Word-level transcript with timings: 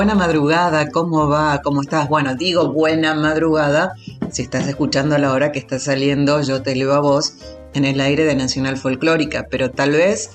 Buena 0.00 0.14
madrugada, 0.14 0.88
¿cómo 0.88 1.28
va? 1.28 1.60
¿Cómo 1.62 1.82
estás? 1.82 2.08
Bueno, 2.08 2.34
digo 2.34 2.72
buena 2.72 3.12
madrugada 3.12 3.96
si 4.30 4.40
estás 4.40 4.66
escuchando 4.66 5.14
a 5.14 5.18
la 5.18 5.30
hora 5.30 5.52
que 5.52 5.58
está 5.58 5.78
saliendo 5.78 6.40
Yo 6.40 6.62
te 6.62 6.74
leo 6.74 6.94
a 6.94 7.00
vos 7.00 7.34
en 7.74 7.84
el 7.84 8.00
aire 8.00 8.24
de 8.24 8.34
Nacional 8.34 8.78
Folclórica, 8.78 9.48
pero 9.50 9.70
tal 9.70 9.90
vez 9.90 10.30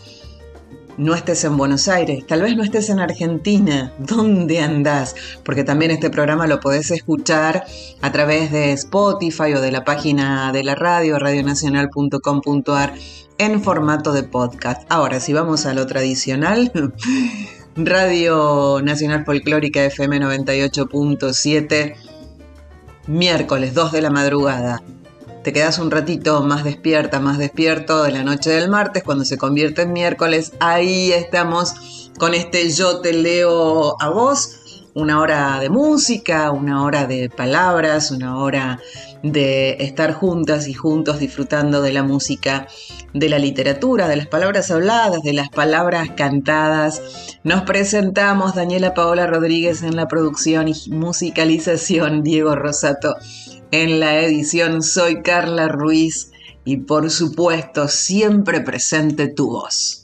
no 0.97 1.15
estés 1.15 1.45
en 1.45 1.57
Buenos 1.57 1.87
Aires, 1.87 2.27
tal 2.27 2.43
vez 2.43 2.55
no 2.55 2.61
estés 2.61 2.91
en 2.91 2.99
Argentina, 2.99 3.91
¿dónde 3.97 4.59
andás? 4.59 5.15
Porque 5.43 5.63
también 5.63 5.89
este 5.89 6.11
programa 6.11 6.45
lo 6.45 6.59
podés 6.59 6.91
escuchar 6.91 7.65
a 8.03 8.11
través 8.11 8.51
de 8.51 8.71
Spotify 8.73 9.55
o 9.55 9.61
de 9.61 9.71
la 9.71 9.83
página 9.83 10.51
de 10.51 10.63
la 10.63 10.75
radio, 10.75 11.17
radionacional.com.ar, 11.17 12.93
en 13.39 13.63
formato 13.63 14.13
de 14.13 14.21
podcast. 14.21 14.83
Ahora, 14.89 15.19
si 15.19 15.33
vamos 15.33 15.65
a 15.65 15.73
lo 15.73 15.87
tradicional, 15.87 16.71
Radio 17.77 18.79
Nacional 18.81 19.25
Folclórica 19.25 19.83
FM 19.83 20.21
98.7, 20.21 21.95
miércoles 23.07 23.73
2 23.73 23.91
de 23.91 24.01
la 24.01 24.09
madrugada. 24.09 24.81
Te 25.43 25.51
quedas 25.51 25.77
un 25.79 25.91
ratito 25.91 26.41
más 26.41 26.63
despierta, 26.63 27.19
más 27.19 27.37
despierto 27.37 28.03
de 28.03 28.13
la 28.13 28.23
noche 28.23 28.49
del 28.51 28.69
martes, 28.69 29.03
cuando 29.03 29.25
se 29.25 29.37
convierte 29.37 29.81
en 29.81 29.91
miércoles. 29.91 30.53
Ahí 30.61 31.11
estamos 31.11 32.11
con 32.17 32.33
este 32.33 32.71
Yo 32.71 33.01
te 33.01 33.11
leo 33.11 34.01
a 34.01 34.09
vos 34.09 34.89
una 34.93 35.19
hora 35.19 35.59
de 35.59 35.69
música, 35.69 36.51
una 36.51 36.81
hora 36.81 37.05
de 37.05 37.29
palabras, 37.29 38.09
una 38.09 38.37
hora 38.37 38.79
de 39.21 39.75
estar 39.81 40.13
juntas 40.13 40.69
y 40.69 40.73
juntos 40.73 41.19
disfrutando 41.19 41.81
de 41.81 41.91
la 41.91 42.03
música, 42.03 42.67
de 43.15 43.29
la 43.29 43.39
literatura, 43.39 44.09
de 44.09 44.17
las 44.17 44.27
palabras 44.27 44.69
habladas, 44.69 45.23
de 45.23 45.31
las 45.31 45.49
palabras 45.49 46.09
cantadas. 46.17 47.01
Nos 47.43 47.61
presentamos 47.61 48.55
Daniela 48.55 48.93
Paola 48.93 49.25
Rodríguez 49.25 49.83
en 49.83 49.95
la 49.95 50.09
producción 50.09 50.67
y 50.67 50.75
musicalización, 50.89 52.23
Diego 52.23 52.55
Rosato 52.55 53.15
en 53.71 54.01
la 54.01 54.19
edición. 54.19 54.83
Soy 54.83 55.21
Carla 55.21 55.69
Ruiz 55.69 56.31
y 56.65 56.77
por 56.77 57.09
supuesto 57.09 57.87
siempre 57.87 58.59
presente 58.59 59.29
tu 59.29 59.47
voz. 59.47 60.03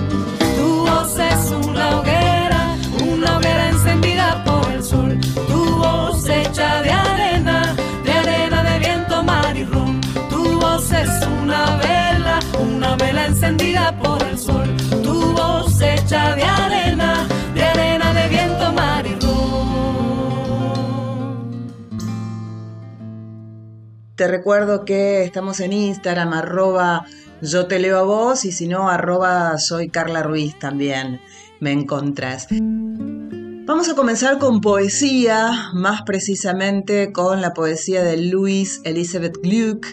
Te 24.21 24.27
recuerdo 24.27 24.85
que 24.85 25.23
estamos 25.23 25.59
en 25.61 25.73
Instagram, 25.73 26.33
arroba 26.33 27.07
yo 27.41 27.65
te 27.65 27.79
leo 27.79 27.97
a 27.97 28.03
vos 28.03 28.45
y 28.45 28.51
si 28.51 28.67
no, 28.67 28.87
arroba 28.87 29.57
soy 29.57 29.89
Carla 29.89 30.21
Ruiz 30.21 30.59
también 30.59 31.19
me 31.59 31.71
encontrás. 31.71 32.45
Vamos 32.51 33.89
a 33.89 33.95
comenzar 33.95 34.37
con 34.37 34.61
poesía, 34.61 35.71
más 35.73 36.03
precisamente 36.03 37.11
con 37.11 37.41
la 37.41 37.55
poesía 37.55 38.03
de 38.03 38.17
Louise 38.17 38.81
Elizabeth 38.83 39.39
Gluck, 39.41 39.87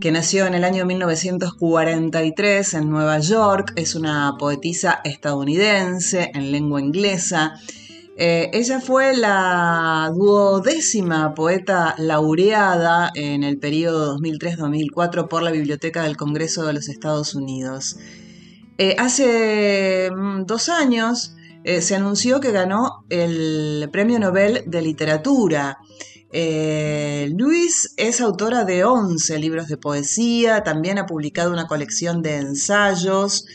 que 0.00 0.10
nació 0.10 0.46
en 0.46 0.54
el 0.54 0.64
año 0.64 0.86
1943 0.86 2.72
en 2.72 2.88
Nueva 2.88 3.18
York. 3.18 3.74
Es 3.76 3.94
una 3.94 4.34
poetisa 4.38 5.02
estadounidense 5.04 6.30
en 6.32 6.52
lengua 6.52 6.80
inglesa. 6.80 7.60
Eh, 8.24 8.50
ella 8.52 8.80
fue 8.80 9.16
la 9.16 10.12
duodécima 10.14 11.34
poeta 11.34 11.96
laureada 11.98 13.10
en 13.16 13.42
el 13.42 13.58
periodo 13.58 14.16
2003-2004 14.16 15.26
por 15.26 15.42
la 15.42 15.50
Biblioteca 15.50 16.04
del 16.04 16.16
Congreso 16.16 16.64
de 16.64 16.72
los 16.72 16.88
Estados 16.88 17.34
Unidos. 17.34 17.96
Eh, 18.78 18.94
hace 18.96 20.08
mm, 20.14 20.44
dos 20.46 20.68
años 20.68 21.34
eh, 21.64 21.82
se 21.82 21.96
anunció 21.96 22.38
que 22.38 22.52
ganó 22.52 23.04
el 23.08 23.88
Premio 23.90 24.20
Nobel 24.20 24.62
de 24.66 24.82
Literatura. 24.82 25.78
Luis 26.32 27.92
es 27.96 28.20
autora 28.20 28.64
de 28.64 28.84
11 28.84 29.36
libros 29.40 29.66
de 29.66 29.78
poesía, 29.78 30.62
también 30.62 31.00
ha 31.00 31.06
publicado 31.06 31.52
una 31.52 31.66
colección 31.66 32.22
de 32.22 32.36
ensayos. 32.36 33.46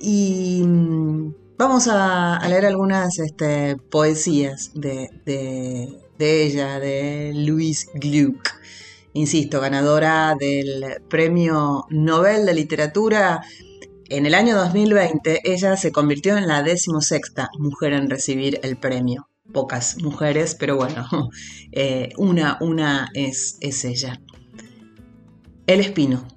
Y 0.00 0.64
mm, 0.64 1.45
vamos 1.58 1.88
a, 1.90 2.40
leer 2.48 2.66
algunas 2.66 3.18
este, 3.18 3.76
poesías 3.76 4.72
de 4.74 5.10
ella, 6.18 6.78
de 6.78 7.32
Louise 7.34 7.88
Gluck. 7.94 8.48
Insisto, 9.12 9.60
ganadora 9.60 10.34
del 10.38 11.00
Premio 11.08 11.86
Nobel 11.90 12.44
de 12.44 12.54
Literatura 12.54 13.42
en 14.08 14.24
el 14.24 14.34
año 14.34 14.56
2020, 14.56 15.40
ella 15.44 15.76
se 15.76 15.90
convirtió 15.90 16.36
en 16.36 16.46
la 16.46 16.62
decimosexta 16.62 17.50
mujer 17.58 17.92
en 17.92 18.08
recibir 18.08 18.60
el 18.62 18.76
premio. 18.76 19.28
Pocas 19.52 20.00
mujeres, 20.00 20.54
pero 20.54 20.76
bueno, 20.76 21.08
eh, 21.72 22.10
una, 22.16 22.56
una 22.60 23.08
es, 23.14 23.58
es 23.60 23.84
ella. 23.84 24.20
El 25.66 25.80
espino. 25.80 26.28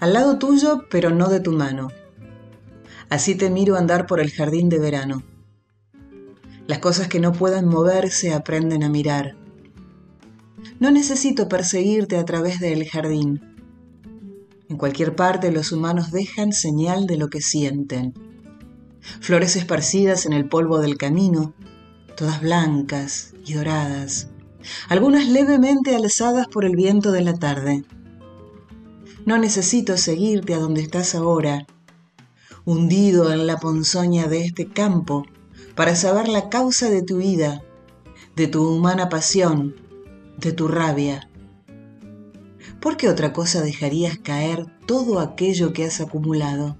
Al 0.00 0.12
lado 0.12 0.38
tuyo, 0.38 0.86
pero 0.90 1.10
no 1.10 1.28
de 1.28 1.40
tu 1.40 1.52
mano. 1.52 1.88
Así 3.10 3.34
te 3.34 3.48
miro 3.48 3.76
andar 3.76 4.06
por 4.06 4.20
el 4.20 4.30
jardín 4.30 4.68
de 4.68 4.78
verano. 4.78 5.22
Las 6.66 6.78
cosas 6.80 7.08
que 7.08 7.20
no 7.20 7.32
puedan 7.32 7.66
moverse 7.66 8.34
aprenden 8.34 8.82
a 8.82 8.90
mirar. 8.90 9.36
No 10.78 10.90
necesito 10.90 11.48
perseguirte 11.48 12.18
a 12.18 12.24
través 12.24 12.60
del 12.60 12.86
jardín. 12.86 13.40
En 14.68 14.76
cualquier 14.76 15.16
parte 15.16 15.50
los 15.50 15.72
humanos 15.72 16.12
dejan 16.12 16.52
señal 16.52 17.06
de 17.06 17.16
lo 17.16 17.28
que 17.28 17.40
sienten. 17.40 18.12
Flores 19.20 19.56
esparcidas 19.56 20.26
en 20.26 20.34
el 20.34 20.46
polvo 20.46 20.78
del 20.78 20.98
camino, 20.98 21.54
todas 22.14 22.42
blancas 22.42 23.32
y 23.46 23.54
doradas, 23.54 24.28
algunas 24.90 25.26
levemente 25.28 25.96
alzadas 25.96 26.46
por 26.48 26.66
el 26.66 26.76
viento 26.76 27.12
de 27.12 27.22
la 27.22 27.32
tarde. 27.32 27.84
No 29.24 29.38
necesito 29.38 29.96
seguirte 29.96 30.52
a 30.52 30.58
donde 30.58 30.82
estás 30.82 31.14
ahora, 31.14 31.66
hundido 32.68 33.32
en 33.32 33.46
la 33.46 33.56
ponzoña 33.56 34.26
de 34.26 34.42
este 34.42 34.66
campo, 34.68 35.24
para 35.74 35.96
saber 35.96 36.28
la 36.28 36.50
causa 36.50 36.90
de 36.90 37.02
tu 37.02 37.16
vida, 37.16 37.62
de 38.36 38.46
tu 38.46 38.62
humana 38.68 39.08
pasión, 39.08 39.74
de 40.36 40.52
tu 40.52 40.68
rabia. 40.68 41.30
¿Por 42.78 42.98
qué 42.98 43.08
otra 43.08 43.32
cosa 43.32 43.62
dejarías 43.62 44.18
caer 44.18 44.66
todo 44.84 45.18
aquello 45.20 45.72
que 45.72 45.86
has 45.86 46.02
acumulado? 46.02 46.76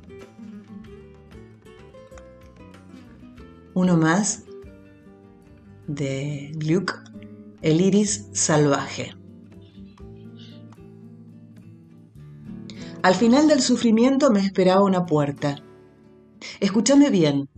Uno 3.72 3.96
más 3.96 4.42
de 5.86 6.52
Luke, 6.60 6.92
el 7.62 7.80
iris 7.80 8.28
salvaje. 8.32 9.16
Al 13.02 13.14
final 13.14 13.48
del 13.48 13.62
sufrimiento 13.62 14.30
me 14.30 14.40
esperaba 14.40 14.82
una 14.82 15.06
puerta. 15.06 15.62
Escúchame 16.60 17.10
bien. 17.10 17.48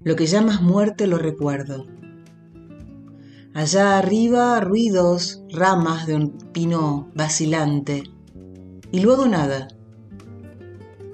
Lo 0.00 0.16
que 0.16 0.26
llamas 0.26 0.62
muerte 0.62 1.06
lo 1.06 1.18
recuerdo. 1.18 1.86
Allá 3.54 3.98
arriba 3.98 4.60
ruidos, 4.60 5.42
ramas 5.50 6.06
de 6.06 6.14
un 6.14 6.38
pino 6.52 7.10
vacilante. 7.14 8.04
Y 8.92 9.00
luego 9.00 9.26
nada. 9.26 9.68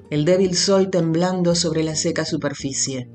El 0.09 0.23
débil 0.25 0.55
sol 0.55 0.89
temblando 0.89 1.55
sobre 1.55 1.83
la 1.83 1.95
seca 1.95 2.25
superficie. 2.25 3.09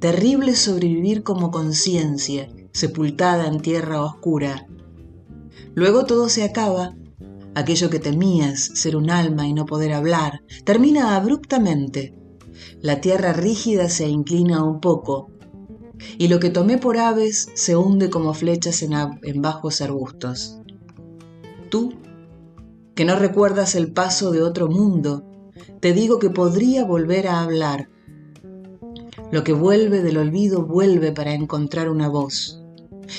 Terrible 0.00 0.54
sobrevivir 0.56 1.22
como 1.22 1.50
conciencia, 1.50 2.48
sepultada 2.72 3.46
en 3.46 3.60
tierra 3.60 4.02
oscura. 4.02 4.66
Luego 5.74 6.04
todo 6.04 6.28
se 6.28 6.44
acaba 6.44 6.94
aquello 7.54 7.90
que 7.90 8.00
temías, 8.00 8.70
ser 8.74 8.96
un 8.96 9.10
alma 9.10 9.46
y 9.46 9.52
no 9.52 9.66
poder 9.66 9.92
hablar, 9.92 10.40
termina 10.64 11.16
abruptamente. 11.16 12.14
La 12.80 13.00
tierra 13.00 13.32
rígida 13.32 13.88
se 13.88 14.08
inclina 14.08 14.62
un 14.64 14.80
poco, 14.80 15.30
y 16.18 16.28
lo 16.28 16.40
que 16.40 16.50
tomé 16.50 16.78
por 16.78 16.98
aves 16.98 17.48
se 17.54 17.76
hunde 17.76 18.10
como 18.10 18.34
flechas 18.34 18.82
en, 18.82 19.42
bajos 19.42 19.80
arbustos. 19.80 20.58
Tú, 21.70 21.94
que 22.94 23.04
no 23.04 23.16
recuerdas 23.16 23.74
el 23.74 23.92
paso 23.92 24.30
de 24.30 24.42
otro 24.42 24.68
mundo, 24.68 25.24
te 25.80 25.92
digo 25.92 26.18
que 26.18 26.30
podría 26.30 26.84
volver 26.84 27.28
a 27.28 27.42
hablar. 27.42 27.88
Lo 29.30 29.44
que 29.44 29.52
vuelve 29.52 30.02
del 30.02 30.18
olvido 30.18 30.64
vuelve 30.64 31.12
para 31.12 31.32
encontrar 31.32 31.88
una 31.88 32.08
voz. 32.08 32.62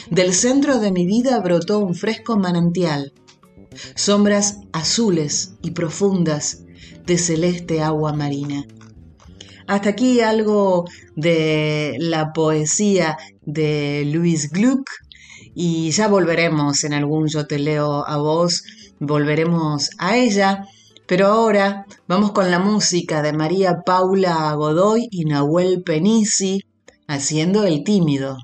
Del 0.10 0.34
centro 0.34 0.80
de 0.80 0.92
mi 0.92 1.06
vida 1.06 1.40
brotó 1.40 1.80
un 1.80 1.94
fresco 1.94 2.38
manantial 2.38 3.14
sombras 3.96 4.60
azules 4.72 5.56
y 5.62 5.72
profundas 5.72 6.64
de 7.06 7.18
celeste 7.18 7.82
agua 7.82 8.14
marina. 8.14 8.66
Hasta 9.68 9.90
aquí 9.90 10.22
algo 10.22 10.86
de 11.16 11.96
la 12.00 12.34
poesía 12.34 13.18
de 13.42 14.04
Louis 14.06 14.52
Gluck 14.52 14.88
y 15.56 15.90
ya 15.92 16.08
volveremos 16.08 16.84
en 16.84 16.94
algún 16.94 17.28
yo 17.28 17.48
te 17.48 17.58
leo 17.58 18.06
a 18.06 18.18
vos, 18.18 18.64
volveremos 19.00 19.90
a 19.98 20.18
ella, 20.18 20.66
pero 21.08 21.28
ahora 21.28 21.86
vamos 22.08 22.32
con 22.32 22.52
la 22.52 22.60
música 22.60 23.24
de 23.24 23.34
María 23.34 23.82
Paula 23.84 24.54
Godoy 24.54 25.08
y 25.10 25.26
Nahuel 25.26 25.82
Penisi 25.84 26.62
haciendo 27.08 27.64
el 27.64 27.84
tímido. 27.84 28.38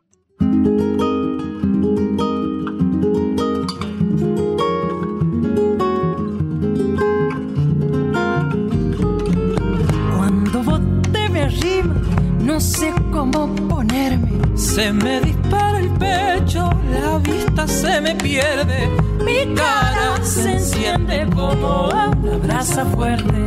Cómo 13.22 13.56
ponerme. 13.70 14.32
Se 14.56 14.92
me 14.92 15.22
dispara 15.22 15.80
el 15.80 15.90
pecho, 15.92 16.70
la 16.92 17.20
vista 17.20 17.68
se 17.68 18.02
me 18.02 18.16
pierde. 18.16 18.90
Mi 19.24 19.54
cara 19.54 20.24
se 20.24 20.54
enciende 20.54 21.28
como 21.36 21.90
una 21.90 22.38
brasa 22.38 22.84
fuerte. 22.86 23.38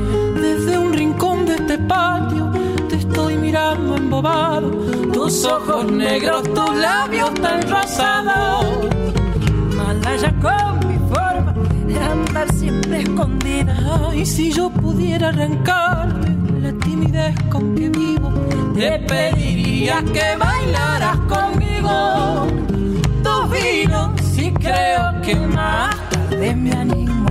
Desde 0.41 0.79
un 0.79 0.93
rincón 0.93 1.47
de 1.47 1.55
este 1.55 1.79
patio 1.79 2.53
te 2.89 2.97
estoy 2.97 3.37
mirando 3.37 3.97
embobado. 3.97 4.71
Tus 5.13 5.45
ojos 5.45 5.91
negros, 5.91 6.45
tus 6.55 6.77
labios 6.77 7.35
tan 7.35 7.61
rosados. 7.69 8.67
Malaya 9.77 10.33
con 10.41 10.89
mi 10.89 10.99
forma 11.13 11.53
de 11.89 11.99
andar 11.99 12.53
siempre 12.53 13.03
escondida. 13.03 13.75
Y 14.15 14.25
si 14.25 14.53
yo 14.53 14.71
pudiera 14.71 15.31
arrancarme 15.31 16.29
la 16.63 16.73
timidez 16.75 17.35
con 17.51 17.75
que 17.75 17.89
vivo 17.89 18.33
te 18.75 18.99
pediría 19.01 20.03
que 20.13 20.37
bailaras 20.37 21.19
conmigo. 21.29 22.47
Tu 23.23 23.49
vino, 23.49 24.15
si 24.35 24.53
creo 24.53 25.21
que 25.23 25.37
más 25.37 25.97
tarde 26.11 26.55
me 26.55 26.73
animo. 26.73 27.29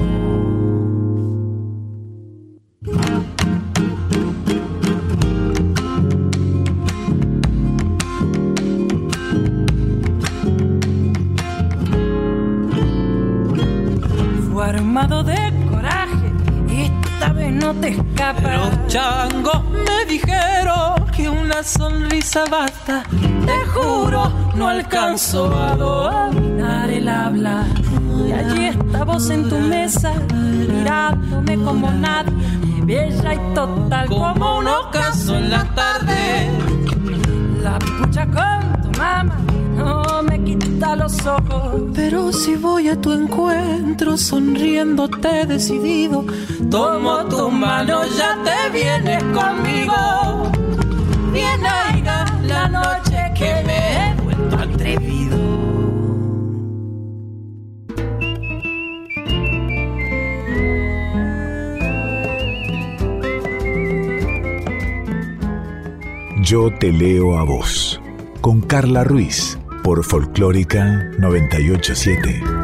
Fue 14.52 14.66
armado 14.66 15.24
de 15.24 15.54
no 17.52 17.74
te 17.76 17.90
escapa. 17.90 18.58
Los 18.58 18.88
changos 18.88 19.64
me 19.70 20.06
dijeron 20.06 21.03
una 21.54 21.64
sonrisa 21.64 22.46
basta. 22.50 23.04
Te 23.46 23.66
juro, 23.74 24.32
no 24.56 24.68
alcanzo 24.70 25.54
a 25.56 25.76
dominar 25.76 26.90
el 26.90 27.08
habla. 27.08 27.66
Y 28.28 28.32
allí 28.32 28.66
está 28.66 29.04
vos 29.04 29.30
en 29.30 29.50
tu 29.50 29.58
mesa, 29.60 30.14
mirándome 30.34 31.56
como 31.64 31.92
nada, 31.92 32.32
bella 32.84 33.34
y 33.36 33.54
total 33.54 34.08
como 34.08 34.60
un 34.60 34.68
ocaso 34.68 35.36
en 35.36 35.52
la 35.52 35.64
tarde. 35.76 36.50
La 37.62 37.78
pucha 37.80 38.26
con 38.26 38.82
tu 38.82 39.00
mamá 39.00 39.38
no 39.78 40.24
me 40.24 40.44
quita 40.44 40.96
los 40.96 41.26
ojos. 41.26 41.82
Pero 41.94 42.32
si 42.32 42.56
voy 42.56 42.90
a 42.90 43.00
tu 43.00 43.12
encuentro 43.12 44.18
sonriéndote 44.18 45.46
decidido, 45.46 46.26
tomo 46.72 47.26
tu 47.26 47.52
mano, 47.52 48.02
ya 48.18 48.38
te 48.44 48.70
vienes 48.72 49.24
conmigo. 49.26 50.23
Bien 51.34 51.66
aiga 51.66 52.26
la 52.44 52.68
noche 52.68 53.18
que 53.36 53.64
me 53.66 54.12
he 54.12 54.14
vuelto 54.22 54.56
atrevido. 54.56 55.38
Yo 66.42 66.72
te 66.80 66.92
leo 66.92 67.38
a 67.38 67.44
vos, 67.44 68.00
con 68.42 68.62
Carla 68.62 69.04
Ruiz 69.04 69.58
por 69.84 70.04
Folclórica 70.04 71.10
987. 71.18 72.63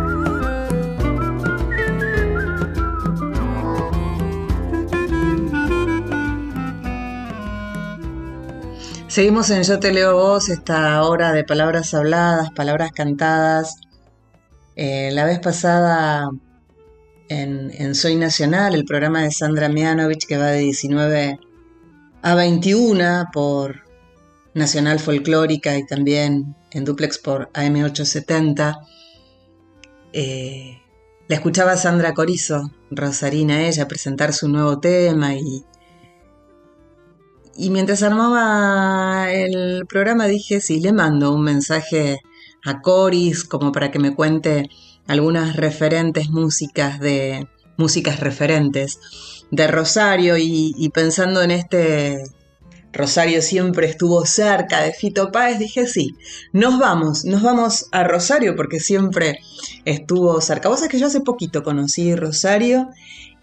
Seguimos 9.10 9.50
en 9.50 9.64
Yo 9.64 9.80
te 9.80 9.92
leo 9.92 10.16
vos, 10.16 10.50
esta 10.50 11.02
hora 11.02 11.32
de 11.32 11.44
palabras 11.44 11.96
habladas, 11.96 12.52
palabras 12.52 12.92
cantadas. 12.92 13.78
Eh, 14.76 15.10
la 15.14 15.26
vez 15.26 15.40
pasada 15.40 16.30
en, 17.28 17.96
Soy 17.96 18.18
Nacional, 18.18 18.76
el 18.76 18.86
programa 18.86 19.24
de 19.24 19.32
Sandra 19.32 19.68
Mianovich 19.68 20.28
que 20.28 20.38
va 20.38 20.52
de 20.52 20.60
19 20.60 21.40
a 22.22 22.36
21 22.36 23.30
por 23.34 23.82
Nacional 24.54 25.00
Folclórica 25.00 25.76
y 25.76 25.88
también 25.88 26.56
en 26.70 26.86
duplex 26.86 27.18
por 27.18 27.52
AM870. 27.54 28.78
Eh, 30.14 30.84
la 31.28 31.36
escuchaba 31.36 31.78
Sandra 31.78 32.14
Corizo, 32.14 32.72
Rosarina, 32.92 33.68
ella, 33.68 33.88
presentar 33.88 34.34
su 34.34 34.48
nuevo 34.50 34.80
tema 34.80 35.34
y, 35.34 35.66
y 37.60 37.70
mientras 37.72 38.04
armaba 38.04 39.32
el 39.32 39.86
programa 39.86 40.28
dije, 40.28 40.62
sí, 40.62 40.80
le 40.80 40.94
mando 40.94 41.34
un 41.34 41.44
mensaje 41.44 42.22
a 42.66 42.82
Coris 42.82 43.44
como 43.44 43.72
para 43.72 43.92
que 43.92 44.00
me 44.00 44.16
cuente 44.16 44.70
algunas 45.08 45.56
referentes 45.56 46.30
músicas 46.30 47.00
de 47.00 47.48
músicas 47.78 48.20
referentes 48.20 49.00
de 49.52 49.68
Rosario 49.68 50.38
y 50.38 50.90
pensando 50.94 51.42
en 51.42 51.52
este 51.52 52.24
Rosario 52.92 53.42
siempre 53.42 53.88
estuvo 53.88 54.26
cerca 54.26 54.82
de 54.82 54.94
Fito 54.94 55.32
Páez, 55.32 55.60
dije 55.60 55.86
sí, 55.86 56.16
nos 56.54 56.80
vamos, 56.80 57.24
nos 57.24 57.44
vamos 57.44 57.88
a 57.92 58.04
Rosario 58.04 58.56
porque 58.56 58.80
siempre 58.80 59.40
estuvo 59.86 60.42
cerca. 60.42 60.70
Vos 60.70 60.80
sabés 60.80 60.92
que 60.92 61.00
yo 61.00 61.08
hace 61.08 61.22
poquito 61.22 61.64
conocí 61.64 62.16
Rosario 62.16 62.90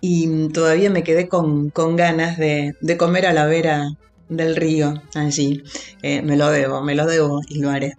y 0.00 0.48
todavía 0.48 0.90
me 0.90 1.04
quedé 1.04 1.28
con, 1.28 1.70
ganas 1.96 2.38
de, 2.38 2.74
comer 2.98 3.26
a 3.26 3.32
la 3.32 3.46
vera 3.46 3.88
del 4.28 4.56
río 4.56 5.02
allí. 5.14 5.62
Eh, 6.02 6.22
me 6.22 6.36
lo 6.36 6.50
debo, 6.50 6.82
me 6.82 6.94
lo 6.94 7.06
debo 7.06 7.40
y 7.48 7.58
lo 7.58 7.70
haré. 7.70 7.94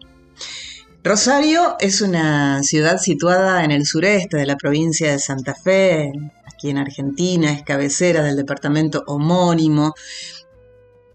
Rosario 1.04 1.78
es 1.80 2.02
una 2.02 2.62
ciudad 2.64 2.98
situada 2.98 3.64
en 3.64 3.72
el 3.72 3.86
sureste 3.86 4.38
de 4.38 4.46
la 4.46 4.58
provincia 4.58 5.10
de 5.12 5.20
Santa 5.20 5.56
Fe, 5.56 6.12
aquí 6.46 6.70
en 6.70 6.78
Argentina, 6.78 7.54
es 7.54 7.64
cabecera 7.64 8.24
del 8.24 8.36
departamento 8.36 9.04
homónimo. 9.08 9.94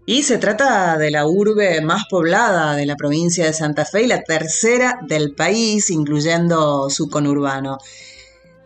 Y 0.05 0.23
se 0.23 0.37
trata 0.37 0.97
de 0.97 1.11
la 1.11 1.27
urbe 1.27 1.79
más 1.81 2.05
poblada 2.09 2.75
de 2.75 2.85
la 2.85 2.95
provincia 2.95 3.45
de 3.45 3.53
Santa 3.53 3.85
Fe 3.85 4.03
y 4.03 4.07
la 4.07 4.23
tercera 4.23 4.99
del 5.07 5.33
país, 5.33 5.89
incluyendo 5.91 6.89
su 6.89 7.07
conurbano. 7.09 7.77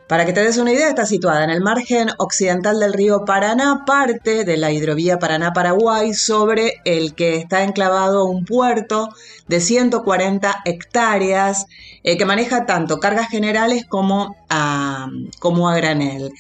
Para 0.07 0.25
que 0.25 0.31
te 0.31 0.41
des 0.41 0.57
una 0.57 0.71
idea, 0.71 0.87
está 0.87 1.05
situada 1.05 1.43
en 1.43 1.49
el 1.49 1.59
margen 1.59 2.07
occidental 2.17 2.79
del 2.79 2.93
río 2.93 3.25
Paraná, 3.25 3.83
parte 3.85 4.45
de 4.45 4.55
la 4.55 4.71
hidrovía 4.71 5.19
Paraná-Paraguay, 5.19 6.13
sobre 6.13 6.75
el 6.85 7.13
que 7.13 7.35
está 7.35 7.63
enclavado 7.63 8.23
un 8.23 8.45
puerto 8.45 9.09
de 9.49 9.59
140 9.59 10.61
hectáreas 10.63 11.65
eh, 12.03 12.17
que 12.17 12.25
maneja 12.25 12.65
tanto 12.65 13.01
cargas 13.01 13.27
generales 13.27 13.83
como 13.85 14.37
a, 14.49 15.09
como 15.39 15.67
a 15.67 15.75
granel. 15.75 16.31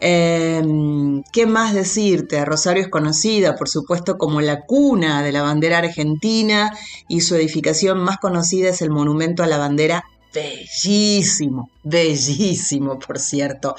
Em, 0.00 1.22
¿Qué 1.30 1.44
más 1.44 1.74
decirte? 1.74 2.42
Rosario 2.46 2.82
es 2.82 2.88
conocida, 2.88 3.54
por 3.54 3.68
supuesto, 3.68 4.16
como 4.16 4.40
la 4.40 4.62
cuna 4.62 5.22
de 5.22 5.32
la 5.32 5.42
bandera 5.42 5.78
argentina 5.78 6.74
y 7.06 7.20
su 7.20 7.34
edificación 7.34 7.98
más 7.98 8.16
conocida 8.16 8.70
es 8.70 8.80
el 8.80 8.88
monumento 8.88 9.42
a 9.42 9.46
la 9.46 9.58
bandera 9.58 10.04
bellísimo, 10.32 11.70
bellísimo, 11.82 12.98
por 12.98 13.18
cierto, 13.18 13.74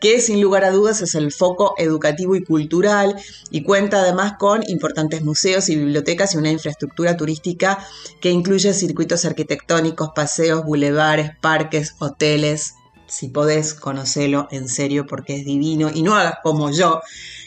que 0.00 0.20
sin 0.20 0.40
lugar 0.40 0.64
a 0.64 0.72
dudas 0.72 1.00
es 1.00 1.14
el 1.14 1.32
foco 1.32 1.74
educativo 1.78 2.34
y 2.34 2.42
cultural 2.42 3.16
y 3.50 3.62
cuenta 3.62 4.00
además 4.00 4.34
con 4.38 4.62
importantes 4.68 5.22
museos 5.22 5.68
y 5.68 5.76
bibliotecas 5.76 6.34
y 6.34 6.38
una 6.38 6.50
infraestructura 6.50 7.16
turística 7.16 7.78
que 8.20 8.30
incluye 8.30 8.74
circuitos 8.74 9.24
arquitectónicos, 9.24 10.10
paseos, 10.14 10.64
bulevares, 10.64 11.30
parques, 11.40 11.94
hoteles. 11.98 12.74
Si 13.06 13.28
podés, 13.28 13.74
conocelo 13.74 14.48
en 14.50 14.68
serio 14.68 15.06
porque 15.06 15.36
es 15.36 15.44
divino 15.44 15.90
y 15.94 16.02
no 16.02 16.16
hagas 16.16 16.36
como 16.42 16.70
yo, 16.70 17.00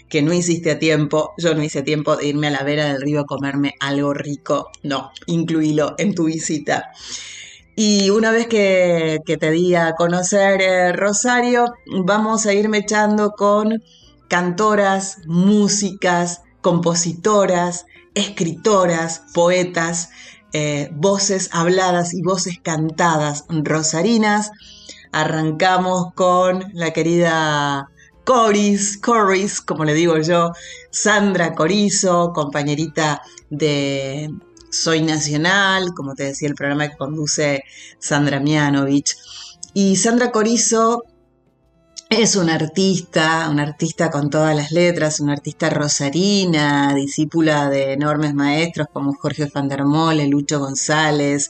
que 0.08 0.22
no 0.22 0.34
hiciste 0.34 0.72
a 0.72 0.80
tiempo, 0.80 1.34
yo 1.38 1.56
no 1.56 1.64
hice 1.64 1.82
tiempo 1.82 2.16
de 2.16 2.28
irme 2.28 2.48
a 2.48 2.52
la 2.52 2.64
vera 2.64 2.86
del 2.86 3.02
río 3.02 3.22
a 3.22 3.26
comerme 3.26 3.74
algo 3.80 4.14
rico. 4.14 4.70
No, 4.84 5.12
incluílo 5.26 5.96
en 5.98 6.14
tu 6.14 6.26
visita. 6.26 6.92
Y 7.76 8.10
una 8.10 8.32
vez 8.32 8.48
que, 8.48 9.22
te 9.26 9.52
di 9.52 9.76
a 9.76 9.96
conocer 9.96 10.62
eh, 10.62 10.94
Rosario, 10.94 11.74
vamos 12.06 12.46
a 12.46 12.54
irme 12.54 12.80
echando 12.80 13.32
con 13.32 13.84
cantoras, 14.30 15.20
músicas, 15.26 16.42
compositoras, 16.62 17.86
escritoras, 18.14 19.24
poetas, 19.34 20.10
eh, 20.54 20.90
voces 20.94 21.50
habladas 21.52 22.14
y 22.14 22.22
voces 22.22 22.60
cantadas 22.64 23.44
rosarinas. 23.50 24.52
Arrancamos 25.12 26.14
con 26.14 26.64
la 26.74 26.92
querida 26.92 27.90
Coris, 28.24 28.98
Coris, 28.98 29.60
como 29.60 29.84
le 29.84 29.94
digo 29.94 30.18
yo, 30.20 30.54
Sandra 30.92 31.54
Corizo, 31.54 32.32
compañerita 32.34 33.22
de 33.50 34.32
soy 34.76 35.02
Nacional, 35.02 35.94
como 35.96 36.16
te 36.16 36.24
decía, 36.26 36.48
el 36.48 36.56
programa 36.56 36.90
que 36.90 36.98
conduce 36.98 37.64
Sandra 38.00 38.40
Mianovich. 38.40 39.16
Y 39.74 39.96
Sandra 39.96 40.32
Corizo 40.32 41.04
es 42.10 42.36
una 42.36 42.56
artista, 42.56 43.50
una 43.50 43.64
artista 43.64 44.12
con 44.12 44.30
todas 44.30 44.56
las 44.56 44.72
letras, 44.72 45.20
una 45.20 45.34
artista 45.34 45.70
rosarina, 45.70 46.94
discípula 46.94 47.70
de 47.70 47.94
enormes 47.94 48.34
maestros 48.34 48.88
como 48.94 49.14
Jorge 49.14 49.50
Van 49.54 49.68
der 49.68 49.86
Mole, 49.86 50.28
Lucho 50.28 50.60
González, 50.60 51.50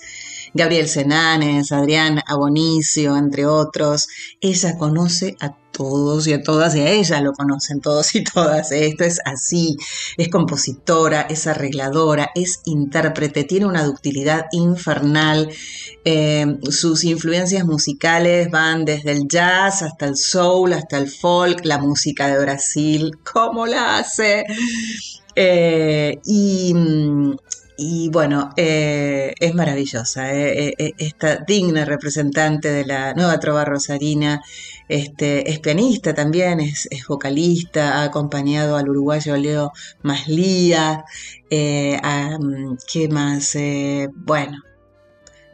Gabriel 0.55 0.87
Senanes, 0.87 1.73
Adrián 1.73 2.21
Abonicio, 2.25 3.17
entre 3.17 3.45
otros. 3.45 4.07
Ella 4.39 4.77
conoce 4.77 5.35
a 5.41 5.53
todos 5.71 6.27
y 6.27 6.33
a 6.33 6.41
todas, 6.41 6.73
y 6.75 6.79
a 6.79 6.91
ella 6.91 7.19
lo 7.19 7.33
conocen 7.33 7.81
todos 7.81 8.15
y 8.15 8.23
todas. 8.23 8.71
Esto 8.71 9.03
es 9.03 9.19
así, 9.25 9.75
es 10.15 10.29
compositora, 10.29 11.23
es 11.23 11.45
arregladora, 11.47 12.29
es 12.33 12.61
intérprete, 12.63 13.43
tiene 13.43 13.65
una 13.65 13.83
ductilidad 13.83 14.45
infernal. 14.53 15.51
Eh, 16.05 16.57
sus 16.69 17.03
influencias 17.03 17.65
musicales 17.65 18.49
van 18.49 18.85
desde 18.85 19.11
el 19.11 19.27
jazz 19.27 19.81
hasta 19.81 20.05
el 20.05 20.15
soul, 20.15 20.71
hasta 20.71 20.97
el 20.97 21.09
folk, 21.09 21.65
la 21.65 21.79
música 21.79 22.27
de 22.27 22.39
Brasil, 22.39 23.11
¿cómo 23.29 23.65
la 23.67 23.97
hace? 23.97 24.45
Eh, 25.35 26.21
y, 26.25 26.73
y 27.77 28.09
bueno, 28.09 28.51
eh, 28.57 29.33
es 29.39 29.53
maravillosa, 29.53 30.33
eh, 30.33 30.73
eh, 30.77 30.93
esta 30.97 31.37
digna 31.37 31.85
representante 31.85 32.71
de 32.71 32.85
la 32.85 33.13
nueva 33.13 33.39
trova 33.39 33.65
rosarina, 33.65 34.41
este, 34.87 35.51
es 35.51 35.59
pianista 35.59 36.13
también, 36.13 36.59
es, 36.59 36.87
vocalista, 37.07 37.99
ha 37.99 38.03
acompañado 38.03 38.77
al 38.77 38.89
uruguayo 38.89 39.35
Leo 39.37 39.71
Maslía, 40.03 41.05
mm, 41.51 42.75
¿qué 42.91 43.09
más? 43.09 43.57
bueno, 44.15 44.64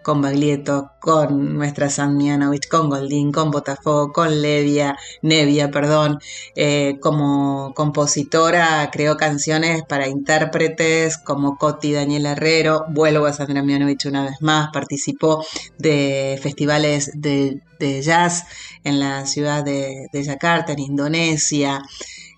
con 0.03 0.22
Baglietto, 0.22 0.91
con 1.00 1.55
nuestra 1.55 1.89
San 1.89 2.17
Mianovich, 2.17 2.67
con 2.67 2.89
Goldín, 2.89 3.31
con 3.31 3.51
Botafogo, 3.51 4.12
con 4.12 4.41
Levia, 4.41 4.98
Nevia, 5.22 5.72
perdón. 5.72 6.20
Eh, 6.55 6.98
como 7.01 7.74
compositora 7.75 8.89
creó 8.91 9.17
canciones 9.17 9.84
para 9.88 10.08
intérpretes 10.08 11.17
como 11.17 11.58
Coti 11.58 11.93
Daniel 11.93 12.25
Herrero, 12.25 12.86
vuelvo 12.89 13.25
a 13.25 13.34
Sandra 13.34 13.63
Mianovich 13.63 14.05
una 14.05 14.24
vez 14.25 14.41
más, 14.41 14.70
participó 14.72 15.43
de 15.77 16.39
festivales 16.41 17.12
de, 17.15 17.62
jazz 18.03 18.46
en 18.84 19.00
la 19.00 19.25
ciudad 19.25 19.63
de, 19.63 20.08
de 20.13 20.24
Yakarta, 20.24 20.74
en 20.74 20.79
Indonesia. 20.79 21.81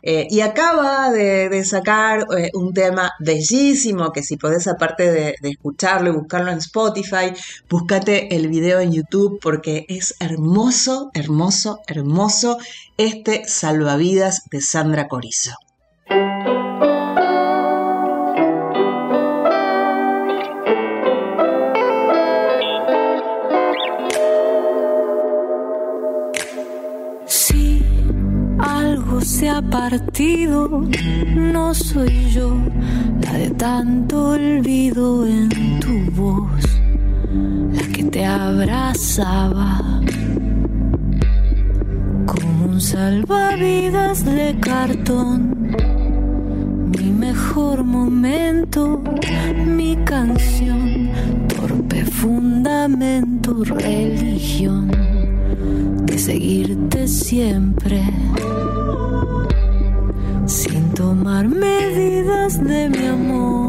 Eh, 0.06 0.28
y 0.30 0.42
acaba 0.42 1.10
de, 1.12 1.64
sacar 1.64 2.26
eh, 2.38 2.50
un 2.54 2.74
tema 2.74 3.14
bellísimo 3.22 4.12
que 4.12 4.22
si 4.22 4.36
podés, 4.36 4.68
aparte 4.68 5.10
de, 5.10 5.36
de, 5.42 5.50
escucharlo 5.50 6.10
y 6.10 6.14
buscarlo 6.14 6.52
en 6.52 6.58
Spotify, 6.58 7.32
búscate 7.70 8.36
el 8.36 8.50
video 8.50 8.82
en 8.82 8.92
YouTube 8.92 9.40
porque 9.42 9.86
es 9.88 10.16
hermoso, 10.20 11.10
hermoso, 11.14 11.80
hermoso 11.88 12.58
este 12.98 13.48
salvavidas 13.48 14.44
de 14.52 14.60
Sandra 14.60 15.08
Corizo. 15.08 15.56
Partido, 29.94 30.82
no 31.36 31.72
soy 31.76 32.32
yo 32.32 32.58
la 33.22 33.34
de 33.34 33.52
tanto 33.52 34.30
olvido 34.30 35.28
en 35.28 35.50
tu 35.80 36.12
voz, 36.20 36.64
la 37.74 37.84
que 37.94 38.04
te 38.06 38.26
abrazaba 38.26 40.02
como 42.26 42.66
un 42.72 42.82
salvavidas 42.82 44.26
de 44.26 44.58
cartón. 44.60 45.76
Mi 46.98 47.12
mejor 47.12 47.84
momento, 47.84 49.04
mi 49.64 49.96
canción, 49.98 51.12
torpe 51.56 52.04
fundamento, 52.04 53.64
religión 53.64 54.90
de 56.08 56.18
seguirte 56.18 57.08
siempre 57.08 58.02
medidas 61.48 62.64
de 62.64 62.90
mi 62.90 63.08
amor. 63.08 63.63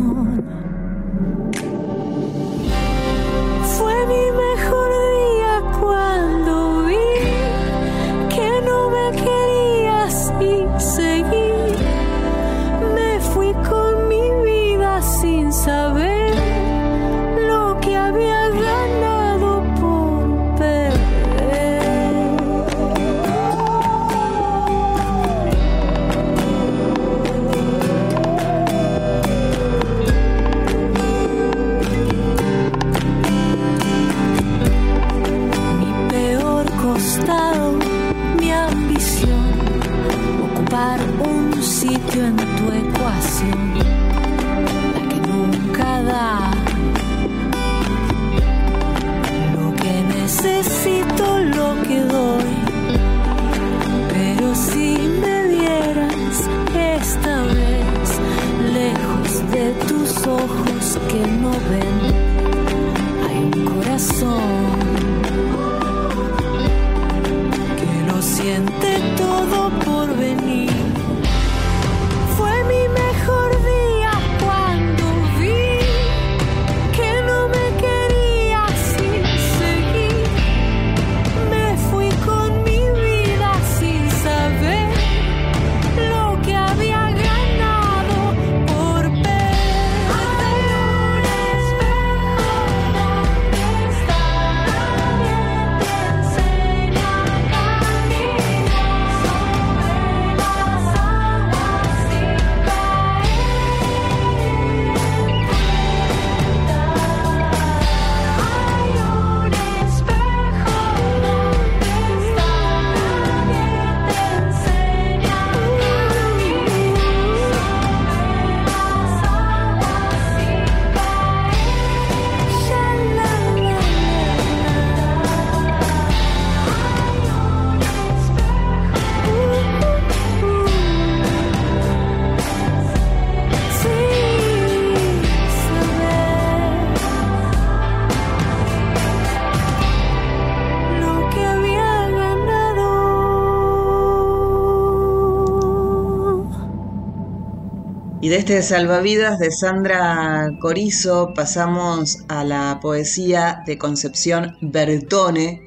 De 148.28 148.36
este 148.36 148.62
salvavidas 148.62 149.38
de 149.38 149.50
Sandra 149.50 150.50
Corizo 150.58 151.34
pasamos 151.34 152.24
a 152.28 152.42
la 152.42 152.78
poesía 152.80 153.62
de 153.66 153.76
Concepción 153.76 154.56
Bertone, 154.62 155.60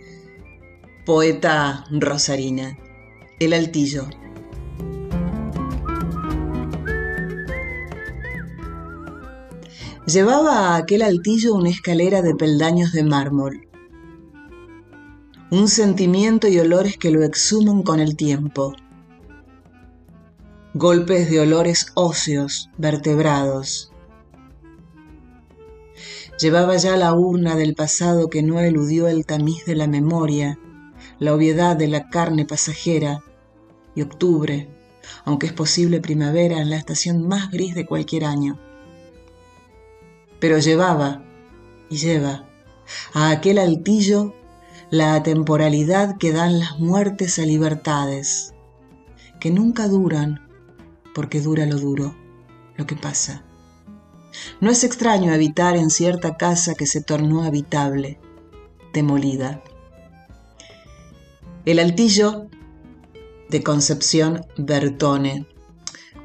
poeta 1.05 1.85
rosarina, 1.91 2.75
El 3.39 3.53
Altillo. 3.53 4.07
Llevaba 10.07 10.69
a 10.69 10.77
aquel 10.77 11.03
altillo 11.03 11.53
una 11.53 11.69
escalera 11.69 12.23
de 12.23 12.33
peldaños 12.33 12.91
de 12.91 13.03
mármol, 13.03 13.67
un 15.51 15.67
sentimiento 15.67 16.47
y 16.47 16.57
olores 16.57 16.97
que 16.97 17.11
lo 17.11 17.23
exhuman 17.23 17.83
con 17.83 17.99
el 17.99 18.15
tiempo 18.15 18.73
golpes 20.77 21.27
de 21.31 21.39
olores 21.39 21.87
óseos, 21.95 22.69
vertebrados. 22.77 23.91
Llevaba 26.39 26.77
ya 26.77 26.95
la 26.97 27.13
urna 27.13 27.55
del 27.55 27.73
pasado 27.73 28.29
que 28.29 28.43
no 28.43 28.59
eludió 28.59 29.07
el 29.07 29.25
tamiz 29.25 29.65
de 29.65 29.73
la 29.73 29.87
memoria, 29.87 30.59
la 31.17 31.33
obviedad 31.33 31.75
de 31.75 31.87
la 31.87 32.09
carne 32.09 32.45
pasajera, 32.45 33.23
y 33.95 34.03
octubre, 34.03 34.69
aunque 35.25 35.47
es 35.47 35.53
posible 35.53 35.99
primavera 35.99 36.61
en 36.61 36.69
la 36.69 36.77
estación 36.77 37.27
más 37.27 37.49
gris 37.49 37.73
de 37.73 37.87
cualquier 37.87 38.25
año. 38.25 38.59
Pero 40.39 40.59
llevaba, 40.59 41.23
y 41.89 41.97
lleva, 41.97 42.47
a 43.13 43.31
aquel 43.31 43.57
altillo 43.57 44.35
la 44.91 45.15
atemporalidad 45.15 46.17
que 46.19 46.31
dan 46.31 46.59
las 46.59 46.77
muertes 46.77 47.39
a 47.39 47.45
libertades, 47.47 48.53
que 49.39 49.49
nunca 49.49 49.87
duran 49.87 50.46
porque 51.17 51.41
dura 51.41 51.65
lo 51.65 51.79
duro, 51.79 52.15
lo 52.75 52.85
que 52.85 52.95
pasa. 52.95 53.43
No 54.61 54.69
es 54.69 54.83
extraño 54.83 55.33
habitar 55.33 55.75
en 55.75 55.89
cierta 55.89 56.37
casa 56.37 56.75
que 56.75 56.85
se 56.85 57.01
tornó 57.01 57.43
habitable, 57.43 58.19
demolida. 58.93 59.63
El 61.65 61.79
altillo 61.79 62.49
de 63.49 63.63
Concepción 63.63 64.45
Bertone. 64.57 65.47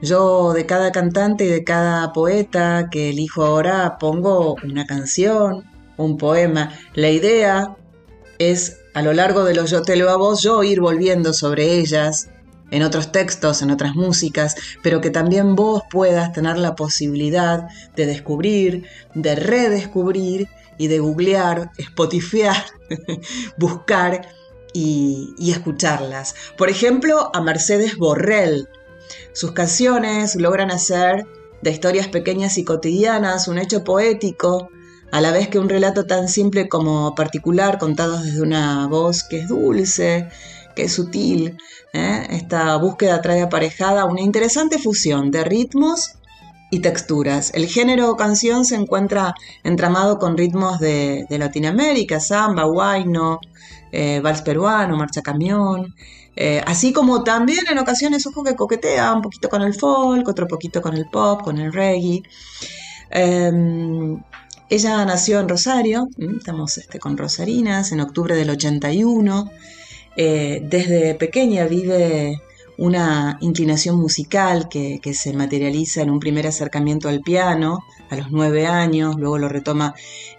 Yo 0.02 0.52
de 0.52 0.66
cada 0.66 0.92
cantante 0.92 1.46
y 1.46 1.48
de 1.48 1.64
cada 1.64 2.12
poeta 2.12 2.90
que 2.90 3.09
elijo 3.09 3.46
ahora 3.46 3.96
pongo 3.98 4.57
una 4.62 4.85
canción, 4.85 5.64
un 5.96 6.18
poema. 6.18 6.78
La 6.92 7.09
idea 7.09 7.78
es 8.38 8.76
a 8.92 9.00
lo 9.00 9.14
largo 9.14 9.44
de 9.44 9.55
los 9.55 9.70
Yo 9.70 9.81
te 9.81 9.96
lo 9.96 10.11
a 10.11 10.37
yo 10.38 10.62
ir 10.62 10.83
volviendo 10.83 11.33
sobre 11.33 11.78
ellas, 11.78 12.28
en 12.72 12.82
otros 12.82 13.12
textos, 13.12 13.62
en 13.62 13.70
otras 13.70 13.94
músicas, 13.94 14.56
pero 14.82 15.00
que 15.00 15.11
también 15.11 15.54
vos 15.54 15.82
puedas 15.90 16.32
tener 16.32 16.58
la 16.58 16.74
posibilidad 16.74 17.68
de 17.94 18.06
descubrir, 18.06 18.88
de 19.14 19.37
redescubrir 19.37 20.48
y 20.78 20.88
de 20.88 20.98
googlear, 20.98 21.70
spotifear, 21.76 22.64
buscar 23.58 24.26
y, 24.72 25.35
y 25.38 25.52
escucharlas. 25.52 26.35
Por 26.56 26.70
ejemplo, 26.70 27.30
a 27.35 27.40
Mercedes 27.42 27.96
Borrell. 27.96 28.68
Sus 29.35 29.52
canciones 29.52 30.35
logran 30.35 30.70
hacer 30.70 31.26
de 31.61 31.70
historias 31.70 32.08
pequeñas 32.08 32.56
y 32.56 32.64
cotidianas 32.64 33.48
un 33.48 33.58
hecho 33.58 33.85
poético, 33.85 34.70
a 35.12 35.20
la 35.20 35.30
vez 35.30 35.48
que 35.48 35.58
un 35.58 35.68
relato 35.68 36.06
tan 36.06 36.26
simple 36.26 36.70
como 36.70 37.14
particular, 37.14 37.78
contado 37.78 38.18
desde 38.22 38.40
una 38.40 38.87
voz 38.87 39.22
que 39.22 39.40
es 39.40 39.48
dulce, 39.48 40.30
que 40.74 40.85
es 40.85 40.92
sutil. 40.92 41.56
¿eh? 41.92 42.26
Esta 42.30 42.76
búsqueda 42.76 43.20
trae 43.20 43.42
aparejada 43.42 44.04
una 44.04 44.20
interesante 44.20 44.78
fusión 44.78 45.30
de 45.30 45.44
ritmos 45.44 46.16
y 46.70 46.80
texturas. 46.80 47.52
El 47.54 47.66
género 47.66 48.16
canción 48.16 48.64
se 48.64 48.76
encuentra 48.76 49.35
entramado 49.62 50.18
con 50.18 50.38
ritmos 50.38 50.80
de, 50.80 51.26
Latinoamérica, 51.28 52.18
samba, 52.18 52.64
guayno, 52.64 53.40
eh, 53.92 54.20
vals 54.20 54.40
peruano, 54.42 54.96
marcha 54.96 55.20
camión, 55.20 55.94
eh, 56.35 56.62
así 56.66 56.92
como 56.92 57.24
también 57.24 57.64
en 57.70 57.78
ocasiones, 57.78 58.26
ojo 58.26 58.42
que 58.42 58.56
coquetea 58.56 59.12
un 59.12 59.20
poquito 59.20 59.48
con 59.48 59.62
el 59.62 59.74
folk, 59.74 60.26
otro 60.26 60.48
poquito 60.48 60.80
con 60.80 60.96
el 60.96 61.06
pop, 61.11 61.42
con 61.42 61.58
el 61.58 61.72
reggae. 61.72 62.22
Em, 63.11 64.22
ella 64.70 65.04
nació 65.04 65.40
en 65.40 65.48
Rosario, 65.48 66.08
estamos 66.38 66.78
este, 66.78 66.98
con 66.98 67.18
Rosarinas, 67.18 67.92
en 67.92 68.00
octubre 68.00 68.35
del 68.35 68.48
81. 68.50 69.50
Eh, 70.16 70.61
desde 70.62 71.14
pequeña 71.14 71.66
vive 71.66 72.42
una 72.79 73.38
inclinación 73.40 73.96
musical 73.96 74.68
que, 74.68 75.01
se 75.14 75.33
materializa 75.33 76.03
en 76.03 76.11
un 76.11 76.20
primer 76.20 76.46
acercamiento 76.46 77.09
al 77.09 77.20
piano 77.20 77.81
a 78.11 78.16
los 78.16 78.31
nueve 78.31 78.66
años, 78.66 79.16
luego 79.18 79.38
lo 79.38 79.48
retoma 79.48 79.94